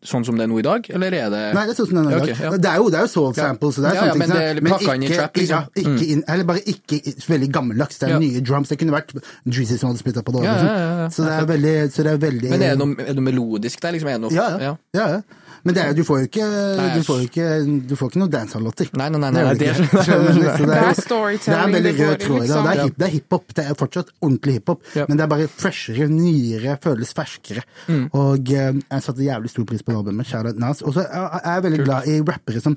[0.03, 1.96] sånn som det er nå i dag, eller er det Nei, det er sånn som
[1.98, 2.22] det er nå i dag.
[2.30, 2.51] Okay, ja.
[2.57, 4.22] Det er jo, det er jo soul samples, så det er Ja, sånne ja, ting.
[4.22, 5.66] men det er ikke, inn i trap, liksom.
[5.66, 7.01] Ja, ikke inn, eller bare ikke
[7.34, 7.98] veldig gammeldags.
[8.01, 8.18] Det er Ja.
[8.22, 8.68] nye drums.
[8.72, 9.12] Det kunne vært
[9.44, 10.44] Dreezy som hadde spytta på det.
[10.44, 10.66] Ja, liksom.
[10.66, 11.09] ja, ja, ja.
[11.09, 13.28] Så det er veldig, så det er veldig Men er det noe, er det noe
[13.28, 13.92] melodisk der?
[13.92, 14.76] Liksom, er det noe, ja, ja.
[14.94, 15.22] ja, ja.
[15.64, 16.46] Men det er, du får jo ikke
[16.94, 17.46] Du får jo ikke,
[17.90, 18.88] du får ikke noen dancehall-låter.
[18.96, 22.48] Nei, nei, nei, nei, det er Det er storytelling Det er veldig rød tråd i
[22.48, 22.62] det.
[22.64, 22.94] liksom.
[22.96, 23.55] Det er er hiphop.
[23.55, 27.64] Det er fortsatt ordentlig hiphop, men det er bare freshere, nyere, føles ferskere.
[27.88, 28.07] Mm.
[28.16, 30.26] Og eh, jeg satte jævlig stor pris på det albumet.
[30.30, 30.82] Shout Nas.
[30.82, 32.76] Og så er jeg veldig glad i rappere som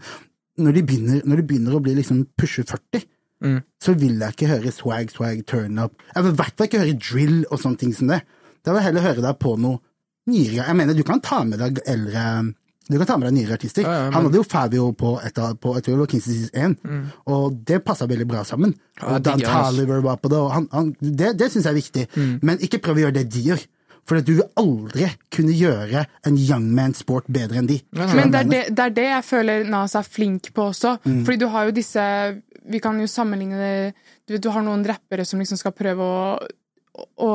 [0.59, 3.05] når de begynner, når de begynner å bli liksom pushe 40,
[3.43, 3.57] Mm.
[3.83, 5.91] så vil jeg ikke høre swag, swag, turn up.
[6.15, 8.21] Jeg vil i hvert fall ikke høre drill og sånne ting som det.
[8.63, 9.79] Da vil jeg heller høre deg på noe
[10.31, 10.63] nyere.
[10.69, 12.53] Jeg mener, du kan ta med deg eldre
[12.89, 13.81] du kan ta med deg nyere artister.
[13.83, 16.51] Ja, ja, men- Han hadde jo Fabio på, et av, på et og Kings Disease
[16.53, 16.77] 1,
[17.27, 18.73] og det passa veldig bra sammen.
[19.01, 19.39] Ja, og Dan.
[19.39, 22.07] Taliver var på det, og han, han, det, det syns jeg er viktig.
[22.15, 22.39] Mm.
[22.43, 23.65] Men ikke prøv å gjøre det de gjør.
[24.09, 27.79] For du vil aldri kunne gjøre en young man sport bedre enn de.
[27.95, 30.97] Men det er det, det er det jeg føler Nas er flink på også.
[31.05, 31.21] Mm.
[31.27, 32.03] Fordi du har jo disse
[32.63, 33.93] Vi kan jo sammenligne det
[34.27, 36.19] Du vet, du har noen rappere som liksom skal prøve å
[36.93, 37.29] å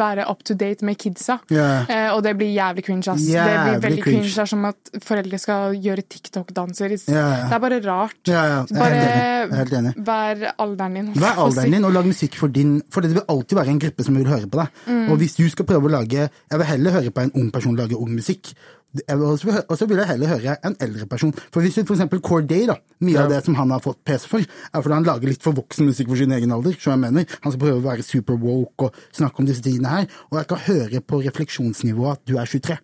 [0.00, 1.36] være up to date med kidsa.
[1.52, 1.88] Yeah.
[1.90, 3.26] Eh, og det blir jævlig cringe, ass.
[3.26, 4.22] det blir veldig cringe.
[4.24, 4.46] cringe.
[4.48, 6.94] Som at foreldre skal gjøre TikTok-danser.
[7.10, 7.50] Yeah.
[7.50, 8.20] Det er bare rart.
[8.28, 8.64] Yeah.
[8.72, 11.12] Bare vær alderen din.
[11.20, 14.06] Vær alderen din og lag musikk for din For det vil alltid være en gruppe
[14.06, 14.82] som vil høre på deg.
[14.86, 15.06] Mm.
[15.10, 17.76] Og hvis du skal prøve å lage Jeg vil heller høre på en ung person
[17.76, 18.54] lage ung musikk.
[18.90, 21.32] Og så vil jeg heller høre en eldre person.
[21.54, 22.74] For hvis du for eksempel Corday, da,
[23.06, 25.54] mye av det som han har fått PC for, er fordi han lager litt for
[25.54, 26.74] voksen musikk for sin egen alder.
[26.80, 29.88] som jeg mener, Han skal prøve å være super woke og snakke om disse tingene
[29.88, 30.06] her.
[30.30, 32.78] Og jeg kan høre på refleksjonsnivået at du er 23.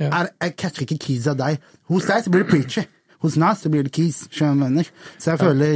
[0.00, 0.08] Ja.
[0.08, 1.58] Jeg, jeg catcher ikke kids av deg.
[1.90, 2.86] Hos deg så blir det preacher.
[3.22, 4.24] Hos Nas så blir det keys.
[4.58, 4.88] mener.
[5.18, 5.72] Så jeg føler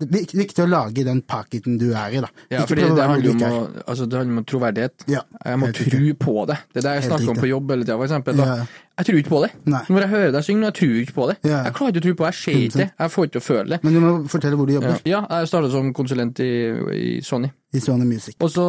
[0.00, 2.30] det er viktig å lage den pocketen du er i, da.
[2.50, 3.82] Ja, Ikke prøve å det være noe du ikke er.
[3.86, 5.06] altså, det handler om troverdighet.
[5.12, 6.18] Ja, jeg må tro riktig.
[6.24, 6.58] på det.
[6.72, 8.36] Det er det jeg snakker om på jobb hele tida, for eksempel.
[8.40, 8.46] Da.
[8.46, 8.66] Ja.
[8.96, 9.50] Jeg tror ikke på det.
[9.68, 9.82] Nei.
[9.92, 11.36] Når jeg hører deg synge, jeg tror ikke på det.
[11.44, 11.58] Ja.
[11.66, 12.32] Jeg klarer ikke å tro på det.
[12.32, 12.88] Jeg ser ikke det.
[12.96, 13.80] Jeg får ikke til å føle det.
[13.84, 15.02] Men du må fortelle hvor du jobber.
[15.04, 16.52] ja jeg starta som konsulent i,
[16.96, 17.50] i Sony.
[17.76, 18.38] I Sony Music.
[18.40, 18.64] Og så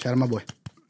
[0.00, 0.40] Kjære my boy.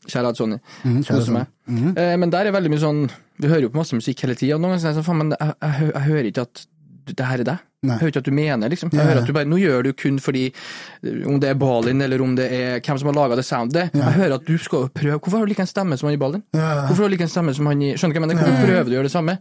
[0.08, 0.58] Kjære Sony.
[0.84, 1.50] Mm, Koser meg.
[1.68, 3.00] Eh, men der er veldig mye sånn
[3.38, 5.06] Vi hører jo på masse musikk hele tida, og noen ganger så er det sånn
[5.06, 6.62] faen, men jeg, jeg, jeg hører ikke at
[7.16, 7.64] det her er deg.
[7.78, 7.94] Nei.
[7.94, 8.90] Jeg hører ikke at du mener, liksom.
[8.90, 12.00] Jeg hører at du bare Nå gjør du kun fordi eh, Om det er Balin,
[12.02, 13.94] eller om det er hvem som har laga det soundet.
[13.94, 16.18] Jeg hører at du skal prøve Hvorfor har du like en stemme som han i
[16.18, 16.42] Balin?
[16.50, 18.42] Hvorfor har du like en stemme som han i Skjønner du hva jeg mener?
[18.48, 19.36] Hvorfor prøver du å gjøre det samme?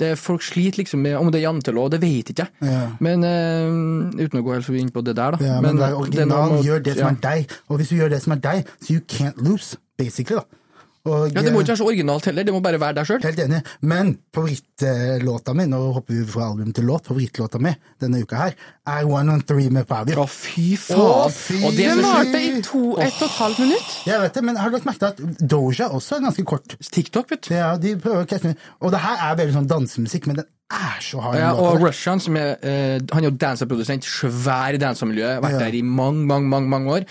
[0.00, 2.80] Det er, folk sliter liksom med Om det er jantelov, det vet ikke jeg.
[3.04, 5.44] Men uh, uten å gå helt forbi inn på det der, da.
[5.52, 7.54] Ja, men, men det er original, original, er noe, gjør det som er deg.
[7.68, 10.61] Og hvis du gjør det som er deg, så you can't lose, basically, da.
[11.02, 13.08] Og, Ja, Det må eh, ikke være så originalt heller, det må bare være deg
[13.08, 13.22] sjøl.
[13.26, 13.58] Helt enig.
[13.90, 17.72] Men favorittlåta mi, nå hopper vi fra album til låt, favorittlåta mi
[18.02, 18.54] denne uka her,
[18.86, 20.22] er One on Three med Fabio.
[20.22, 21.34] Å, fy faen!
[21.34, 23.92] Fy og det varte i to, ett og et halvt minutt.
[24.06, 26.76] Jeg vet det, men har du lagt merke til at Doja også er ganske kort?
[26.92, 27.54] TikTok, vet du.
[27.56, 31.00] Ja, de prøver å catche Og det her er veldig sånn dansemusikk, men den er
[31.04, 31.38] så hard.
[31.40, 35.58] Ja, og Russian, som er, uh, han er jo danserprodusent, svær i dansemiljøet, vært Ja.
[35.58, 35.64] Mm.
[35.66, 37.10] der i mange, mange, mange, mange år.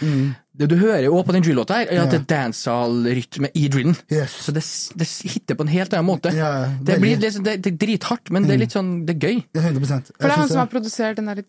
[0.52, 3.95] Det du hører jo på den drill-låta her, er at det er dancehall-rytme i drillen.
[4.12, 4.34] Yes.
[4.43, 4.64] Så det,
[4.99, 6.34] det hitter på en helt annen måte.
[6.36, 9.30] Ja, det, blir liksom, det, det er drithardt, men det er litt sånn, det er
[9.30, 9.39] gøy.
[9.47, 10.12] Det er 100%.
[10.12, 11.45] For det er han som har produsert den derre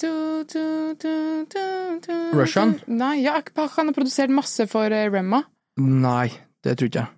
[2.39, 2.77] Russian?
[2.87, 5.43] Nei, ja, han har produsert masse for eh, Remma.
[5.83, 6.29] Nei,
[6.63, 7.13] det tror ikke jeg.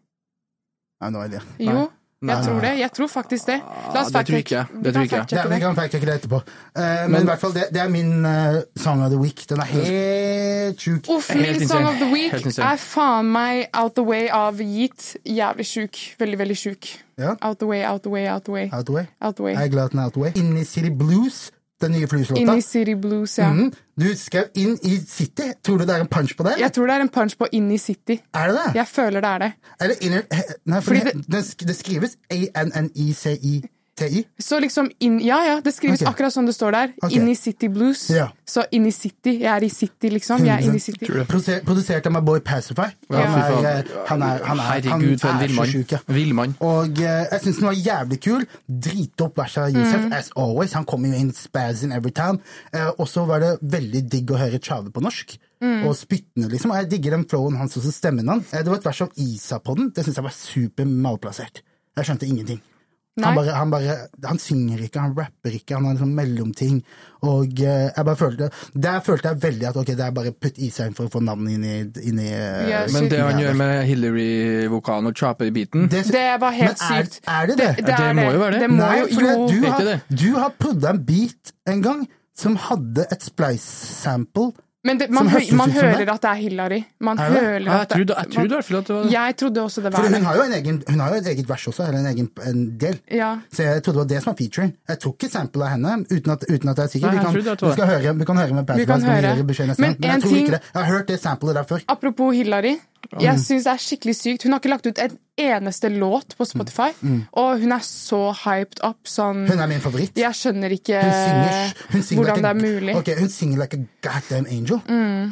[1.05, 1.45] Nei, nå er det.
[1.61, 1.85] Jo,
[2.25, 2.35] Nei.
[2.37, 2.73] jeg tror det.
[2.79, 3.59] Jeg tror faktisk det.
[3.95, 4.67] La oss det tror ikke jeg.
[4.67, 5.51] fact-check- Det tror ikke jeg.
[5.55, 6.41] Vi kan fact-checke det etterpå.
[6.77, 9.45] Eh, men, Men- i hvert fall, det, det er min uh, song of the week.
[9.49, 11.09] Den er helt sjuk.
[11.09, 11.69] Uff, min.
[11.69, 15.17] Song of the Week er faen meg Out the Way av Yeet.
[15.27, 15.97] Jævlig sjuk.
[16.19, 16.87] Veldig, veldig sjuk.
[17.19, 17.35] Ja.
[17.43, 18.71] Out the way, out the way, out the way.
[18.73, 19.07] Out the way.
[19.23, 19.53] Out the way.
[19.55, 20.33] Jeg er glad at den er out the way.
[20.35, 21.51] Inni City Blues,
[21.85, 22.41] den nye Flues-låta.
[22.43, 23.51] Inn i City Blues, ja.
[23.53, 23.73] Mm.
[24.01, 25.53] Du skrev Inn i City.
[25.65, 26.57] Tror du det er en punch på det?
[26.59, 28.19] Jeg tror det er en punch på Inn i City.
[28.35, 28.75] Er det det?
[28.81, 29.53] Jeg føler det er det.
[29.81, 30.27] Eller inner,
[30.67, 32.19] nei, for det, det, det skrives
[33.95, 34.25] A-N-N-I-C-I-T-I.
[34.39, 36.11] Så liksom inn, Ja, ja, det skrives okay.
[36.13, 36.93] akkurat sånn det står der.
[37.03, 37.19] Okay.
[37.19, 38.09] Inni City Blues.
[38.11, 38.29] Ja.
[38.45, 39.41] Så inni City.
[39.43, 40.45] Jeg er i City, liksom.
[40.45, 41.07] Jeg er inni City.
[41.07, 42.91] Produser, produsert av my boy Pacify.
[43.11, 45.73] Ja, Han er, han er, han er, han Herregud, for en er så villmann.
[45.73, 45.99] sjuk, ja.
[46.09, 46.57] Villmann.
[46.61, 48.47] Og uh, jeg syns den var jævlig kul.
[48.89, 50.75] Dritopp vers av Yousef, as always.
[50.79, 52.41] Han kommer jo inn spaz in every time.
[52.75, 55.39] Uh, og så var det veldig digg å høre Tjave på norsk.
[55.65, 56.75] Og spyttende, liksom.
[56.75, 58.51] Og jeg digger den flowen hans og stemmen hans.
[58.53, 59.87] Eh, det var et vers om Isa på den.
[59.97, 61.63] Det syns jeg var super malplassert.
[61.97, 62.61] Jeg skjønte ingenting.
[63.23, 63.95] Han, bare, han bare
[64.27, 66.81] Han synger ikke, han rapper ikke, han har en sånn mellomting.
[67.25, 70.59] Og eh, jeg bare følte Der følte jeg veldig at ok, det er bare putt
[70.59, 71.77] i seg for å få navnet inn i,
[72.11, 76.59] inn i eh, Ja, Men det han gjør med Hillary-vokalen og Chape-biten det, Det var
[76.59, 77.21] helt men er, sykt.
[77.37, 77.71] Er det det?
[77.79, 78.65] Det, det er må jo være det.
[78.67, 79.49] Det må Nei, for jo.
[79.53, 82.05] du, har, du har prodda en beat en gang
[82.35, 84.51] som hadde et splice-sample
[84.85, 86.79] Men det, man, Som hø høres ut man hører at det er Hillary.
[87.01, 87.39] Man Er det?
[87.41, 89.83] hører Ja, jeg trodde, jeg trodde i hvert fall at det var Jeg trodde også
[89.85, 91.87] det For var hun har jo, en egen, hun har jo et eget vers også,
[91.89, 92.99] eller en egen en del.
[93.11, 93.31] Ja.
[93.53, 94.73] Så jeg trodde det var det som var featuren.
[94.89, 97.07] Jeg tok ikke sample av henne, uten at, uten at jeg er sikker.
[97.09, 99.01] Nei, vi, jeg kan, det var vi, høre, vi kan høre med Vi kan kan
[99.01, 99.75] vi høre.
[99.79, 99.97] Men.
[99.99, 100.63] Men jeg tror ting- ikke det.
[100.75, 101.81] Jeg har hørt det samplet der før.
[101.89, 102.77] Apropos Hillary.
[103.21, 104.45] Jeg syns det er skikkelig sykt.
[104.47, 106.91] Hun har ikke lagt ut en eneste låt på Spotify,
[107.33, 109.51] og hun er så hyped up sånn Mm.
[109.51, 110.17] Hun er min favoritt.
[110.17, 112.97] Jeg skjønner ikke Hun synger, hun synger hvordan like det er mulig.
[112.97, 114.81] Okay, hun synger like a goddamn angel.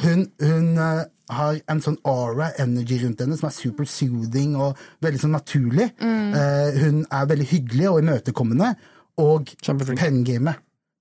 [0.03, 4.81] Hun, hun uh, har en sånn aura, energy rundt henne, som er super soothing og
[5.05, 5.93] veldig sånn naturlig.
[6.03, 6.35] Mm.
[6.35, 8.75] Uh, hun er veldig hyggelig og imøtekommende.
[9.23, 10.01] Og Kjempeflink.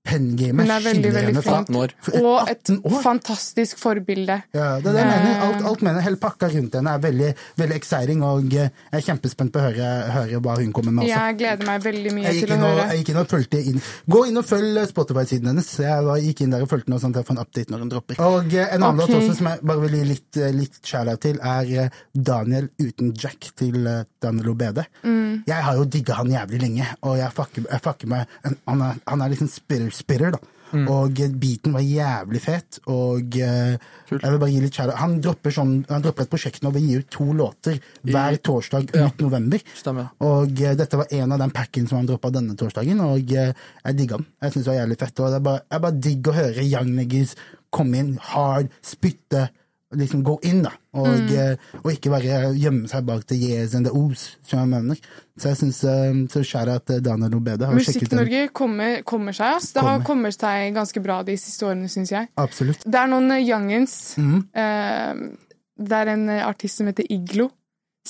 [0.03, 0.65] Penngamet.
[0.65, 1.69] Er henne fra flink.
[1.69, 1.93] 18 år.
[2.21, 2.71] Og et
[3.03, 4.37] fantastisk forbilde.
[4.55, 5.31] Ja, det er det jeg mener.
[5.31, 5.43] Eh.
[5.47, 6.01] Alt, alt mener.
[6.05, 7.29] Hele pakka rundt henne er veldig,
[7.61, 11.05] veldig exciting, og eh, jeg er kjempespent på å høre, høre hva hun kommer med
[11.05, 11.13] også.
[11.13, 12.87] Jeg gleder meg veldig mye til å og, høre.
[12.89, 13.81] jeg gikk inn og fulgte inn
[14.11, 15.69] Gå inn og følg Spotify-siden hennes.
[15.81, 18.23] Jeg gikk inn der og fulgte sånn at jeg får en update når hun dropper.
[18.25, 19.13] Og eh, en annen okay.
[19.13, 21.93] låt også som jeg bare vil gi litt, litt shout-out til, er
[22.31, 23.77] Daniel uten Jack til
[24.21, 24.87] Daniel Obede.
[25.05, 25.43] Mm.
[25.47, 28.99] Jeg har jo digga han jævlig lenge, og jeg fucker, jeg fucker med han, er,
[29.07, 29.49] han er liksom
[29.93, 30.57] spitter-spitter, da.
[30.71, 30.85] Mm.
[30.87, 33.73] Og beaten var jævlig fet, og uh,
[34.07, 34.99] jeg vil bare gi litt shout-out.
[35.01, 38.87] Han dropper, sånn, han dropper et prosjekt nå, vi gir ut to låter hver torsdag
[38.87, 39.09] ut Ja.
[39.19, 39.59] november.
[39.75, 40.13] Stemmer.
[40.23, 43.51] Og uh, dette var en av den packen som han droppa denne torsdagen, og uh,
[43.51, 44.29] jeg digga den.
[44.41, 45.19] Jeg syns det var jævlig fett.
[45.19, 47.35] Og det er bare, jeg bare digger å høre young niggas
[47.71, 49.49] komme inn hard, spytte,
[49.97, 50.71] liksom gå inn, da.
[50.97, 51.81] Og, mm.
[51.81, 54.99] og ikke bare gjemme seg bak the yes and the os, som jeg mener.
[55.39, 58.07] Så jeg syns uh, så skjæra at Daniel Obede har sjekket.
[58.07, 59.71] Musikk-Norge kommer, kommer seg, ass.
[59.75, 62.31] Det har kommet seg ganske bra de siste årene, syns jeg.
[62.41, 62.83] Absolutt.
[62.85, 63.95] Det er noen eh, youngins.
[64.19, 64.43] Mm.
[64.51, 65.49] Uh,
[65.81, 67.49] det er en eh, artist som heter Iglo.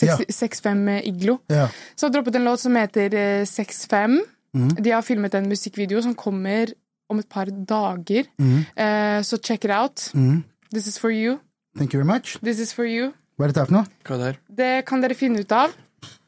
[0.01, 0.15] Ja.
[0.17, 1.38] 65 Iglo.
[1.51, 1.67] Ja.
[1.95, 4.21] Så har droppet en låt som heter eh, 65.
[4.55, 4.69] Mm.
[4.84, 6.73] De har filmet en musikkvideo som kommer
[7.11, 8.27] om et par dager.
[8.39, 8.63] Mm.
[8.75, 10.11] Uh, så check it out.
[10.13, 10.43] Mhm.
[10.71, 11.39] This is for you.
[11.78, 12.38] Thank you very much.
[12.41, 13.13] This is for you.
[13.38, 13.88] Hva er dette for noe?
[14.05, 14.43] Hva er det her?
[14.61, 15.74] Det kan dere finne ut av.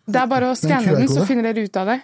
[0.08, 2.02] Det er bare å skanne den, så finner dere ut av det.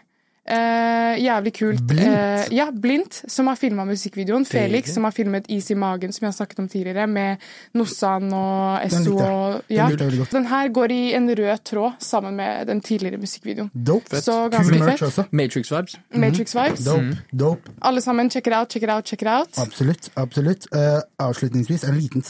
[0.49, 1.81] Uh, jævlig kult.
[1.85, 2.09] Blindt?
[2.09, 4.47] Uh, ja, Blindt, som har filma musikkvideoen.
[4.49, 7.43] Felix, som har filmet Is i magen, som jeg har snakket om tidligere, med
[7.77, 9.89] Nossan og Den Esso og Den ja.
[9.91, 10.31] godt.
[10.33, 13.69] Den her går i en rød tråd sammen med den tidligere musikkvideoen.
[13.73, 14.23] Dope.
[14.23, 15.05] Så Kul ganske fett.
[15.11, 15.27] også.
[15.31, 15.99] Matrix-vibes.
[16.15, 16.85] Matrix Vibes.
[16.85, 17.21] Dope.
[17.39, 17.77] Dope.
[17.81, 19.53] Alle sammen, check it out, check it out, check it out.
[19.57, 20.09] Absolutt.
[20.15, 20.67] absolutt.
[20.73, 22.25] Uh, avslutningsvis en liten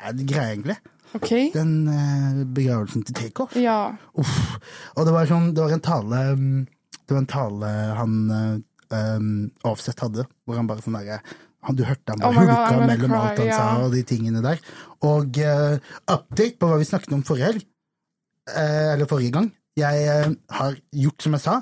[0.00, 0.76] sad greie, egentlig.
[1.14, 1.30] Ok.
[1.54, 3.56] Den uh, begravelsen til Takeoff.
[3.58, 3.96] Ja.
[4.14, 4.34] Uff.
[4.96, 6.60] Og det var, sånn, det var en tale mm,
[7.08, 9.30] Det var en tale han um,
[9.66, 11.18] Offset hadde, hvor han bare sånn derre
[11.66, 14.04] han, Du hørte han bare Oh hulka God, mellom cry, alt han sa og de
[14.06, 14.62] tingene der.
[15.02, 15.74] Og uh,
[16.14, 17.66] update på hva vi snakket om forrige helg,
[18.54, 19.50] uh, eller forrige gang.
[19.82, 20.30] Jeg uh,
[20.60, 21.58] har gjort som jeg sa,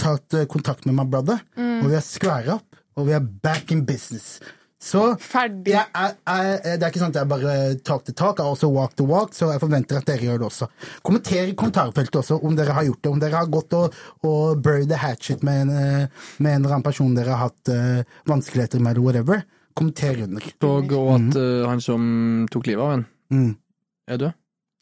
[0.00, 1.82] tatt kontakt med my brother, Mm.
[1.82, 4.38] og vi har squara opp, og vi er back in business.
[4.80, 5.74] Så Ferdig.
[5.74, 7.54] jeg, jeg, jeg, det er ikke sånn at jeg bare
[7.84, 10.46] talk to talk, har også walk the walk, så jeg forventer at dere gjør det
[10.48, 10.68] også.
[11.04, 14.62] Kommenter i kommentarfeltet også om dere har gjort det, om dere har gått og, og
[14.64, 18.00] bury the hatchet med en, eh, med en eller annen person dere har hatt uh,
[18.30, 19.44] vanskeligheter med, eller whatever.
[19.76, 20.48] Kommenter under.
[20.66, 22.10] Og at eh, han som
[22.50, 23.52] tok livet av en, Mm.
[24.10, 24.32] er død.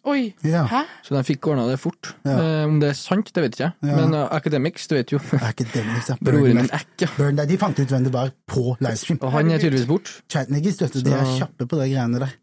[0.05, 0.35] Oi.
[0.47, 0.63] Ja.
[0.71, 0.85] Hæ?
[1.05, 2.13] Så de fikk ordna det fort.
[2.25, 2.37] Ja.
[2.39, 3.75] Eh, om det er sant, det vet ikke jeg.
[3.91, 3.97] Ja.
[3.99, 5.19] Men uh, Academics, det vet jo.
[5.53, 6.17] Academics, ja.
[6.23, 7.09] Broren min Eck, ja.
[7.19, 9.19] burn, de fant ut hvem det var på livestream.
[9.27, 10.15] Og han er tydeligvis borte.
[10.31, 12.35] Chatniggis, vet du, de er kjappe på de greiene der.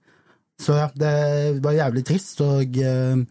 [0.61, 3.25] Så ja, det var jævlig trist, og Uh,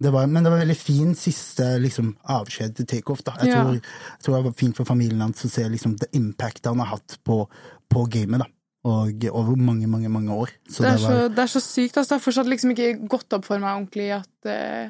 [0.00, 3.20] det var, men det var veldig fin siste liksom, avskjed til takeoff.
[3.26, 3.34] da.
[3.42, 3.62] Jeg, Ja.
[3.64, 6.78] tror, jeg tror det var fint for familien hans å se liksom, det impact han
[6.80, 7.42] har hatt på,
[7.92, 8.40] på gamet.
[8.40, 8.46] da.
[8.88, 10.54] Og over mange, mange mange år.
[10.68, 11.96] Så Det er, det var, så, det er så sykt.
[11.96, 12.14] Altså.
[12.14, 14.88] Det har fortsatt liksom ikke gått opp for meg ordentlig at uh,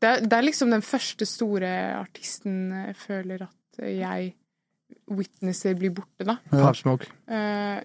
[0.00, 4.34] det, er, det er liksom den første store artisten jeg føler at jeg
[5.10, 6.36] witnesser blir borte, da.
[6.54, 6.72] Ja.
[6.72, 7.06] Smoke.
[7.30, 7.34] Uh,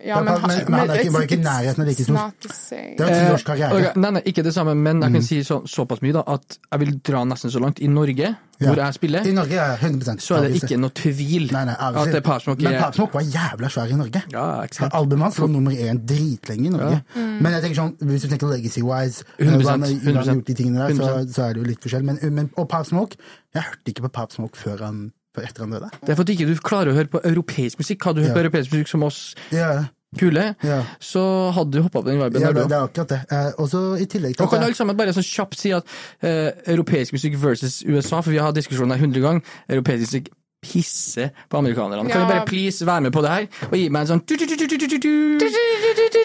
[0.05, 2.13] ja, men, men- men han er ikke- var ikke i nærheten av like it's stor.
[2.13, 2.95] not the same.
[2.97, 3.71] det er ti års karriere.
[3.79, 6.23] Eh, ok, nei, nei, ikke det samme, men jeg kan si så, såpass mye da,
[6.27, 7.79] at jeg vil dra nesten så langt.
[7.81, 8.67] I Norge, Ja.
[8.67, 11.75] hvor jeg spiller, I Norge er 100 så er det ikke noe tvil Nei, nei,
[11.79, 14.21] at det er Smoke Men Papsmok var jævla svær i Norge.
[14.31, 14.65] Ja.
[14.93, 17.01] Albumet hans var nummer én dritlenge i Norge.
[17.15, 17.41] Mm.
[17.41, 20.15] Men jeg tenker sånn, hvis du tenker legacy-wise, eh, 100%, hva han har- hva han
[20.15, 22.03] har gjort de tingene der, så, så er det jo litt forskjell.
[22.03, 23.15] Men, men, og Papsmok,
[23.55, 25.11] Jeg hørte ikke på Papsmok før, han,
[25.43, 25.89] etter han døde.
[26.01, 28.03] Det er for at ikke du klarer å høre på europeisk musikk.
[28.05, 28.37] Hadde du hørt Ja.
[28.39, 29.85] på europeisk musikk som oss Ja,
[30.17, 30.83] kule, ja.
[31.03, 33.19] så hadde du hoppa på den viben ja det, det er akkurat det.
[33.31, 35.83] Eh, og så i tillegg til Og kan alle sammen bare sånn kjapt si at
[36.21, 39.41] eh, europeisk musikk versus USA, for vi har hatt diskusjonen her hundre ganger.
[39.69, 40.29] Europeisk musikk
[40.65, 42.09] pisse på amerikanerne.
[42.09, 44.23] Kan du bare please være med på det her, og gi meg en sånn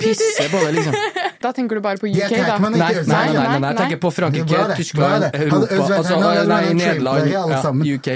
[0.00, 0.94] Pisse på det, liksom.
[1.40, 2.56] Da tenker du bare på UK, da.
[2.60, 7.84] Nei, nei, nei, nei, jeg tenker på Frankrike, det, Tyskland, Europa altså, Nei, det Nederland.
[7.86, 8.08] UK.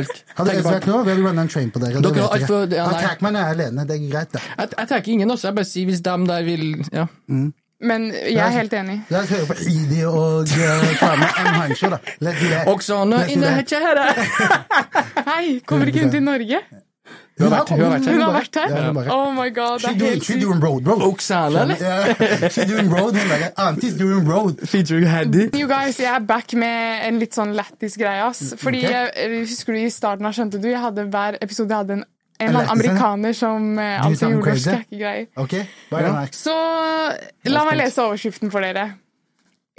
[0.00, 0.14] Alt.
[0.38, 2.00] Hadde Øst vært nå, vi hadde runnet en train på dere.
[2.00, 2.80] Dere det har alt for- dere.
[2.80, 3.00] ja, nei.
[3.04, 4.42] Attackman er alene, det er greit, det.
[4.58, 7.06] Jeg, tenker ingen også, jeg bare sier hvis dem der vil ja.
[7.80, 8.98] Men jeg er helt enig.
[9.10, 11.54] La oss høre på Idi og ta med M.
[11.62, 11.98] Hancho, da.
[12.20, 12.68] Let's do that.
[12.68, 14.04] Oksana inne kjære!
[15.30, 16.60] Hei, kommer ikke hun til Norge?
[17.40, 17.70] Hun har vært-
[18.12, 18.68] hun har vært her.
[18.68, 19.14] Hun har vært her?
[19.14, 20.98] Oh my god, det er helt she She's doing road, bro.
[21.08, 22.50] Oksana, eller?
[22.52, 23.16] She doing road.
[23.16, 24.60] Hun bare, Auntie's doing road.
[24.68, 25.46] Featuring Haddy.
[25.56, 28.20] You guys, jeg er back med en litt sånn lættis greie.
[28.28, 28.52] ass.
[28.60, 28.84] Fordi,
[29.40, 30.68] Husker du i starten av Skjønte du?
[30.68, 32.04] Jeg hadde Hver episode jeg hadde en,
[32.40, 34.64] en eller annen amerikaner som eh, alltid gjorde noe crazy.
[34.64, 35.26] skrekke greier.
[35.36, 35.54] Ok,
[35.90, 36.32] hva er det her?
[36.32, 36.56] Så
[37.52, 38.86] la meg lese overskriften for dere.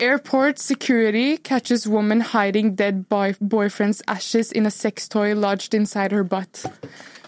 [0.01, 6.23] Airport security catches woman hiding dead boyfriend's ashes in a sex toy lodged inside her
[6.23, 6.65] butt.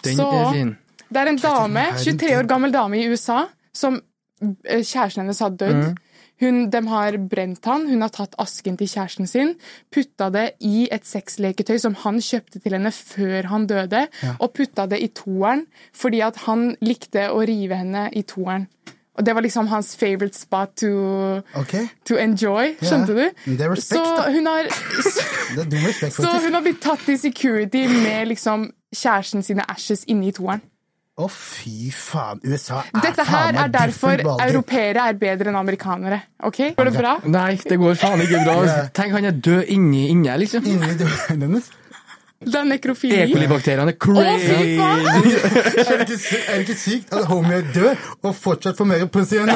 [0.04, 0.74] Den Så er
[1.14, 4.00] det er en dame, 23 år gammel dame i USA, som
[4.42, 6.00] eh, kjæresten hennes har dødd.
[6.44, 9.56] Hun, de har brent han, hun har tatt asken til kjæresten sin,
[9.94, 14.88] putta det i et sexleketøy som han kjøpte til henne før han døde, og putta
[14.92, 15.66] det i toeren
[15.96, 18.68] fordi at han likte å rive henne i toeren.
[19.14, 20.88] Og det var liksom hans favorite spot to,
[21.60, 21.86] okay.
[22.06, 23.34] to enjoy, skjønte yeah.
[23.46, 23.52] du?
[23.60, 24.70] det er respekt, så hun har
[25.70, 30.06] det er respekt, Så hun har blitt tatt i security med liksom kjæresten sine ashes
[30.10, 30.66] inni toeren.
[31.14, 32.40] Å, fy faen.
[32.42, 36.18] USA er Dette faen her meg er derfor europeere er bedre enn amerikanere.
[36.50, 36.72] Ok?
[36.80, 37.12] Går det bra?
[37.30, 38.56] Nei, det går faen ikke bra.
[38.98, 40.66] Tenk, han er død inni inne, liksom.
[40.66, 41.70] Inni døren hennes.
[42.44, 43.20] Det er nekrofili.
[43.22, 43.28] E.
[43.30, 44.74] coli-bakteriene er Å, fy crazy.
[44.82, 45.06] faen!
[45.94, 49.06] Er det ikke, er det ikke sykt at homie er død og fortsatt får mer
[49.14, 49.54] pussy enn?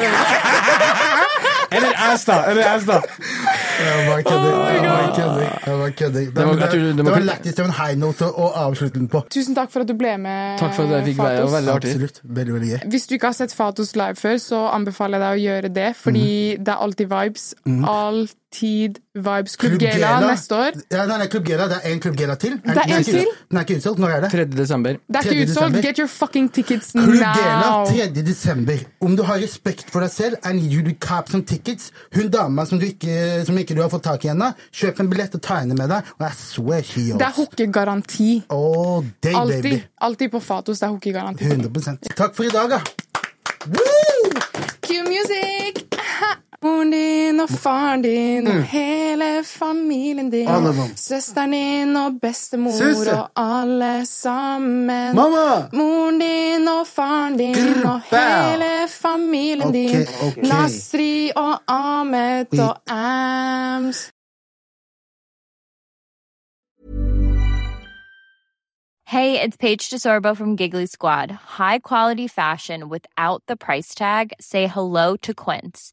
[1.74, 2.38] Eller ass, da.
[2.52, 3.02] Eller ass, da.
[3.78, 4.70] Jeg bare kødder.
[4.70, 5.68] Jeg bare kødder.
[5.98, 6.20] Kødder.
[6.20, 7.54] Det, var- det, jeg det, var lættis.
[7.54, 9.22] Det var en high note å, avslutte den på.
[9.30, 11.52] Tusen takk for at du ble med, Takk for at jeg fikk være, Fatos.
[11.52, 11.92] veldig artig.
[11.94, 12.20] Absolutt.
[12.24, 12.80] Veldig, veldig gøy.
[12.94, 15.88] Hvis du ikke har sett Fatos live før, så anbefaler jeg deg å gjøre det,
[15.96, 16.26] fordi
[16.58, 16.64] mm.
[16.64, 17.46] det er alltid vibes.
[17.94, 19.56] Alltid vibes.
[19.56, 20.78] Klubb Gela neste år.
[20.90, 21.68] Ja, nei, nei, Klubb Gela.
[21.70, 22.58] Det er en Klubb Gela til.
[22.64, 23.98] Det er den en ikke- Den er ikke utsolgt.
[23.98, 24.30] Når er det?
[24.30, 24.44] 3.
[24.56, 24.92] desember.
[25.08, 25.82] Det er ikke utsolgt.
[25.82, 28.22] Get your fucking tickets Klubb Gela 3.
[28.22, 28.78] desember.
[29.00, 31.90] Om du har respekt for deg selv, and you to cap some tickets.
[32.14, 35.10] Hun dama som, du ikke, som ikke du har fått tak i ennå, kjøp en
[35.10, 36.08] billett og ta henne med deg.
[36.18, 38.30] Og jeg swear she Det er hockeygaranti.
[39.22, 39.62] Day, Alltid.
[39.62, 39.82] baby.
[40.00, 40.78] Alltid på Fatos.
[40.78, 41.44] Det er hockeygaranti.
[41.44, 42.80] 100 Takk for i dag, da.
[43.66, 44.30] Woo!
[44.82, 45.97] Cue music!
[46.62, 50.48] Moren din og faren din og hele familien din.
[50.48, 50.54] Mm.
[50.54, 50.96] Alle sammen.
[50.96, 53.12] Søsteren din og bestemor Susse.
[53.18, 55.14] og alle sammen.
[55.16, 55.68] Mamma!
[55.72, 60.06] Moren din og faren din Grr, og hele familien Ok, din.
[60.26, 60.36] ok.
[60.36, 62.58] Nasri og Ahmed Oi.
[62.58, 64.10] og Ams.
[69.04, 71.30] Hey, it's Paige DeSorbo from Giggly Squad.
[71.30, 74.32] High quality fashion without the price tag.
[74.40, 75.92] Say hello to Quince.